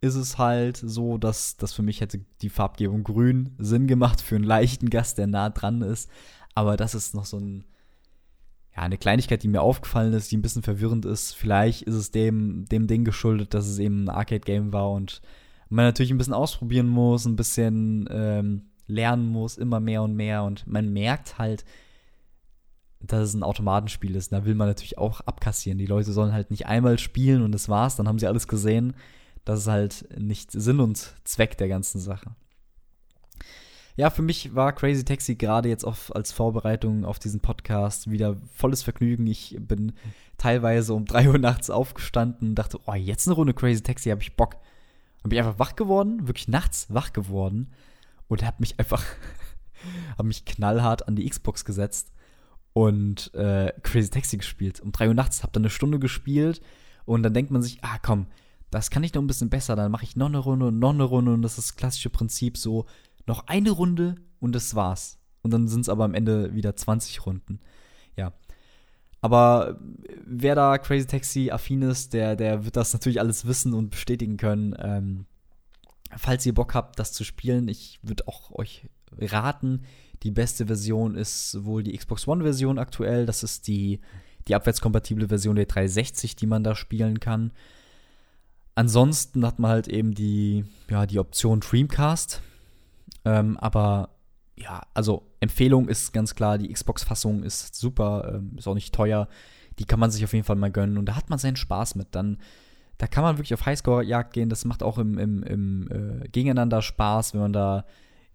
ist 0.00 0.14
es 0.14 0.38
halt 0.38 0.76
so, 0.76 1.18
dass, 1.18 1.56
dass 1.56 1.72
für 1.72 1.82
mich 1.82 2.00
hätte 2.00 2.20
die 2.40 2.48
Farbgebung 2.48 3.04
grün 3.04 3.54
Sinn 3.58 3.86
gemacht 3.86 4.20
für 4.20 4.36
einen 4.36 4.44
leichten 4.44 4.90
Gast, 4.90 5.18
der 5.18 5.26
nah 5.26 5.50
dran 5.50 5.82
ist. 5.82 6.10
Aber 6.54 6.76
das 6.76 6.94
ist 6.94 7.14
noch 7.14 7.24
so 7.24 7.38
ein 7.38 7.64
ja, 8.74 8.82
eine 8.82 8.96
Kleinigkeit, 8.96 9.42
die 9.42 9.48
mir 9.48 9.62
aufgefallen 9.62 10.14
ist, 10.14 10.30
die 10.30 10.36
ein 10.36 10.42
bisschen 10.42 10.62
verwirrend 10.62 11.04
ist. 11.04 11.34
Vielleicht 11.34 11.82
ist 11.82 11.94
es 11.94 12.10
dem, 12.10 12.64
dem 12.66 12.86
Ding 12.86 13.04
geschuldet, 13.04 13.54
dass 13.54 13.66
es 13.66 13.78
eben 13.78 14.04
ein 14.04 14.08
Arcade-Game 14.08 14.72
war 14.72 14.90
und 14.90 15.20
man 15.68 15.84
natürlich 15.84 16.10
ein 16.10 16.18
bisschen 16.18 16.34
ausprobieren 16.34 16.88
muss, 16.88 17.24
ein 17.26 17.36
bisschen 17.36 18.08
ähm, 18.10 18.62
lernen 18.86 19.26
muss, 19.26 19.58
immer 19.58 19.80
mehr 19.80 20.02
und 20.02 20.14
mehr. 20.14 20.42
Und 20.44 20.66
man 20.66 20.92
merkt 20.92 21.38
halt, 21.38 21.64
dass 23.06 23.28
es 23.28 23.34
ein 23.34 23.42
Automatenspiel 23.42 24.16
ist. 24.16 24.32
Da 24.32 24.44
will 24.44 24.54
man 24.54 24.68
natürlich 24.68 24.98
auch 24.98 25.20
abkassieren. 25.22 25.78
Die 25.78 25.86
Leute 25.86 26.12
sollen 26.12 26.32
halt 26.32 26.50
nicht 26.50 26.66
einmal 26.66 26.98
spielen 26.98 27.42
und 27.42 27.52
das 27.52 27.68
war's, 27.68 27.96
dann 27.96 28.08
haben 28.08 28.18
sie 28.18 28.26
alles 28.26 28.48
gesehen. 28.48 28.94
Das 29.44 29.60
ist 29.60 29.66
halt 29.66 30.08
nicht 30.18 30.52
Sinn 30.52 30.80
und 30.80 31.14
Zweck 31.24 31.58
der 31.58 31.68
ganzen 31.68 31.98
Sache 31.98 32.34
ja, 33.96 34.10
für 34.10 34.22
mich 34.22 34.54
war 34.54 34.72
Crazy 34.72 35.04
Taxi 35.04 35.34
gerade 35.34 35.68
jetzt 35.68 35.84
auf, 35.84 36.14
als 36.14 36.32
Vorbereitung 36.32 37.04
auf 37.04 37.18
diesen 37.18 37.40
Podcast 37.40 38.10
wieder 38.10 38.36
volles 38.54 38.82
Vergnügen. 38.82 39.26
Ich 39.26 39.56
bin 39.60 39.92
teilweise 40.38 40.94
um 40.94 41.04
3 41.04 41.28
Uhr 41.28 41.38
nachts 41.38 41.68
aufgestanden 41.68 42.50
und 42.50 42.54
dachte, 42.54 42.80
oh, 42.86 42.94
jetzt 42.94 43.26
eine 43.26 43.34
Runde 43.34 43.54
Crazy 43.54 43.82
Taxi, 43.82 44.08
habe 44.08 44.22
ich 44.22 44.36
Bock. 44.36 44.56
Und 45.22 45.30
bin 45.30 45.38
einfach 45.38 45.58
wach 45.58 45.76
geworden, 45.76 46.26
wirklich 46.26 46.48
nachts 46.48 46.86
wach 46.88 47.12
geworden 47.12 47.70
und 48.28 48.42
habe 48.44 48.56
mich 48.60 48.78
einfach 48.78 49.04
habe 50.18 50.28
mich 50.28 50.44
knallhart 50.44 51.06
an 51.06 51.14
die 51.14 51.28
Xbox 51.28 51.64
gesetzt 51.64 52.12
und 52.72 53.32
äh, 53.34 53.72
Crazy 53.82 54.10
Taxi 54.10 54.36
gespielt. 54.36 54.80
Um 54.80 54.92
3 54.92 55.08
Uhr 55.08 55.14
nachts, 55.14 55.42
habe 55.42 55.52
dann 55.52 55.62
eine 55.62 55.70
Stunde 55.70 55.98
gespielt 55.98 56.60
und 57.04 57.22
dann 57.22 57.34
denkt 57.34 57.50
man 57.50 57.62
sich, 57.62 57.78
ah 57.82 57.98
komm, 58.02 58.26
das 58.70 58.90
kann 58.90 59.04
ich 59.04 59.12
noch 59.12 59.22
ein 59.22 59.26
bisschen 59.26 59.50
besser, 59.50 59.76
dann 59.76 59.92
mache 59.92 60.04
ich 60.04 60.16
noch 60.16 60.26
eine 60.26 60.38
Runde 60.38 60.66
und 60.66 60.78
noch 60.78 60.90
eine 60.90 61.04
Runde 61.04 61.34
und 61.34 61.42
das 61.42 61.58
ist 61.58 61.70
das 61.70 61.76
klassische 61.76 62.10
Prinzip 62.10 62.56
so, 62.56 62.86
noch 63.26 63.46
eine 63.46 63.70
Runde 63.70 64.16
und 64.40 64.54
das 64.54 64.74
war's. 64.74 65.18
Und 65.42 65.52
dann 65.52 65.68
sind 65.68 65.82
es 65.82 65.88
aber 65.88 66.04
am 66.04 66.14
Ende 66.14 66.54
wieder 66.54 66.74
20 66.74 67.26
Runden. 67.26 67.60
Ja. 68.16 68.32
Aber 69.20 69.78
wer 70.24 70.54
da 70.54 70.78
Crazy 70.78 71.06
Taxi 71.06 71.50
affin 71.50 71.82
ist, 71.82 72.12
der, 72.12 72.34
der 72.36 72.64
wird 72.64 72.76
das 72.76 72.92
natürlich 72.92 73.20
alles 73.20 73.46
wissen 73.46 73.74
und 73.74 73.90
bestätigen 73.90 74.36
können. 74.36 74.74
Ähm, 74.78 75.26
falls 76.16 76.46
ihr 76.46 76.54
Bock 76.54 76.74
habt, 76.74 76.98
das 76.98 77.12
zu 77.12 77.24
spielen, 77.24 77.68
ich 77.68 78.00
würde 78.02 78.26
auch 78.26 78.50
euch 78.52 78.88
raten, 79.20 79.82
die 80.22 80.30
beste 80.30 80.66
Version 80.66 81.16
ist 81.16 81.64
wohl 81.64 81.82
die 81.82 81.96
Xbox 81.96 82.28
One-Version 82.28 82.78
aktuell. 82.78 83.26
Das 83.26 83.42
ist 83.42 83.66
die, 83.66 84.00
die 84.46 84.54
abwärtskompatible 84.54 85.28
Version 85.28 85.56
der 85.56 85.66
360, 85.66 86.36
die 86.36 86.46
man 86.46 86.62
da 86.62 86.74
spielen 86.74 87.20
kann. 87.20 87.52
Ansonsten 88.74 89.44
hat 89.44 89.58
man 89.58 89.70
halt 89.70 89.88
eben 89.88 90.14
die, 90.14 90.64
ja, 90.88 91.06
die 91.06 91.18
Option 91.18 91.60
Dreamcast. 91.60 92.40
Ähm, 93.24 93.56
aber 93.58 94.10
ja, 94.56 94.82
also 94.94 95.26
Empfehlung 95.40 95.88
ist 95.88 96.12
ganz 96.12 96.34
klar, 96.34 96.58
die 96.58 96.72
Xbox-Fassung 96.72 97.42
ist 97.42 97.74
super, 97.74 98.32
ähm, 98.34 98.52
ist 98.56 98.68
auch 98.68 98.74
nicht 98.74 98.94
teuer. 98.94 99.28
Die 99.78 99.84
kann 99.84 100.00
man 100.00 100.10
sich 100.10 100.24
auf 100.24 100.32
jeden 100.32 100.44
Fall 100.44 100.56
mal 100.56 100.70
gönnen 100.70 100.98
und 100.98 101.06
da 101.06 101.16
hat 101.16 101.30
man 101.30 101.38
seinen 101.38 101.56
Spaß 101.56 101.96
mit. 101.96 102.08
Dann, 102.14 102.38
da 102.98 103.06
kann 103.06 103.24
man 103.24 103.38
wirklich 103.38 103.54
auf 103.54 103.66
Highscore-Jagd 103.66 104.32
gehen. 104.32 104.48
Das 104.48 104.64
macht 104.64 104.82
auch 104.82 104.98
im, 104.98 105.18
im, 105.18 105.42
im 105.42 105.88
äh, 105.90 106.28
Gegeneinander 106.28 106.82
Spaß, 106.82 107.34
wenn 107.34 107.40
man 107.40 107.52
da 107.52 107.84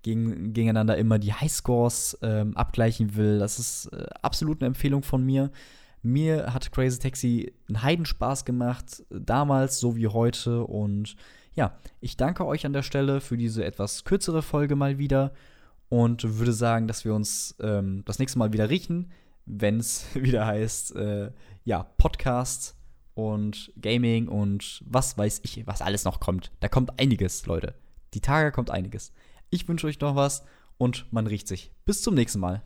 gegen, 0.07 0.53
gegeneinander 0.53 0.97
immer 0.97 1.19
die 1.19 1.33
Highscores 1.33 2.17
ähm, 2.21 2.55
abgleichen 2.55 3.15
will. 3.17 3.39
Das 3.39 3.59
ist 3.59 3.87
äh, 3.87 4.05
absolut 4.21 4.61
eine 4.61 4.67
Empfehlung 4.67 5.03
von 5.03 5.25
mir. 5.25 5.51
Mir 6.01 6.53
hat 6.53 6.71
Crazy 6.71 6.99
Taxi 6.99 7.53
einen 7.67 7.83
Heidenspaß 7.83 8.45
gemacht, 8.45 9.03
damals 9.09 9.79
so 9.79 9.97
wie 9.97 10.07
heute. 10.07 10.63
Und 10.63 11.17
ja, 11.55 11.77
ich 11.99 12.15
danke 12.15 12.45
euch 12.45 12.65
an 12.65 12.71
der 12.71 12.83
Stelle 12.83 13.19
für 13.19 13.35
diese 13.35 13.65
etwas 13.65 14.05
kürzere 14.05 14.41
Folge 14.41 14.77
mal 14.77 14.97
wieder 14.97 15.33
und 15.89 16.37
würde 16.39 16.53
sagen, 16.53 16.87
dass 16.87 17.03
wir 17.03 17.13
uns 17.13 17.55
ähm, 17.59 18.03
das 18.05 18.19
nächste 18.19 18.39
Mal 18.39 18.53
wieder 18.53 18.69
riechen, 18.69 19.11
wenn 19.45 19.79
es 19.79 20.05
wieder 20.13 20.45
heißt, 20.45 20.95
äh, 20.95 21.31
ja, 21.65 21.83
Podcast 21.97 22.77
und 23.13 23.73
Gaming 23.81 24.29
und 24.29 24.81
was 24.85 25.17
weiß 25.17 25.41
ich, 25.43 25.67
was 25.67 25.81
alles 25.81 26.05
noch 26.05 26.21
kommt. 26.21 26.51
Da 26.61 26.69
kommt 26.69 26.97
einiges, 26.97 27.45
Leute. 27.45 27.73
Die 28.13 28.21
Tage 28.21 28.53
kommt 28.53 28.71
einiges. 28.71 29.11
Ich 29.49 29.67
wünsche 29.67 29.87
euch 29.87 29.99
noch 29.99 30.15
was 30.15 30.43
und 30.77 31.05
man 31.11 31.27
riecht 31.27 31.47
sich. 31.47 31.71
Bis 31.85 32.01
zum 32.01 32.13
nächsten 32.13 32.39
Mal. 32.39 32.63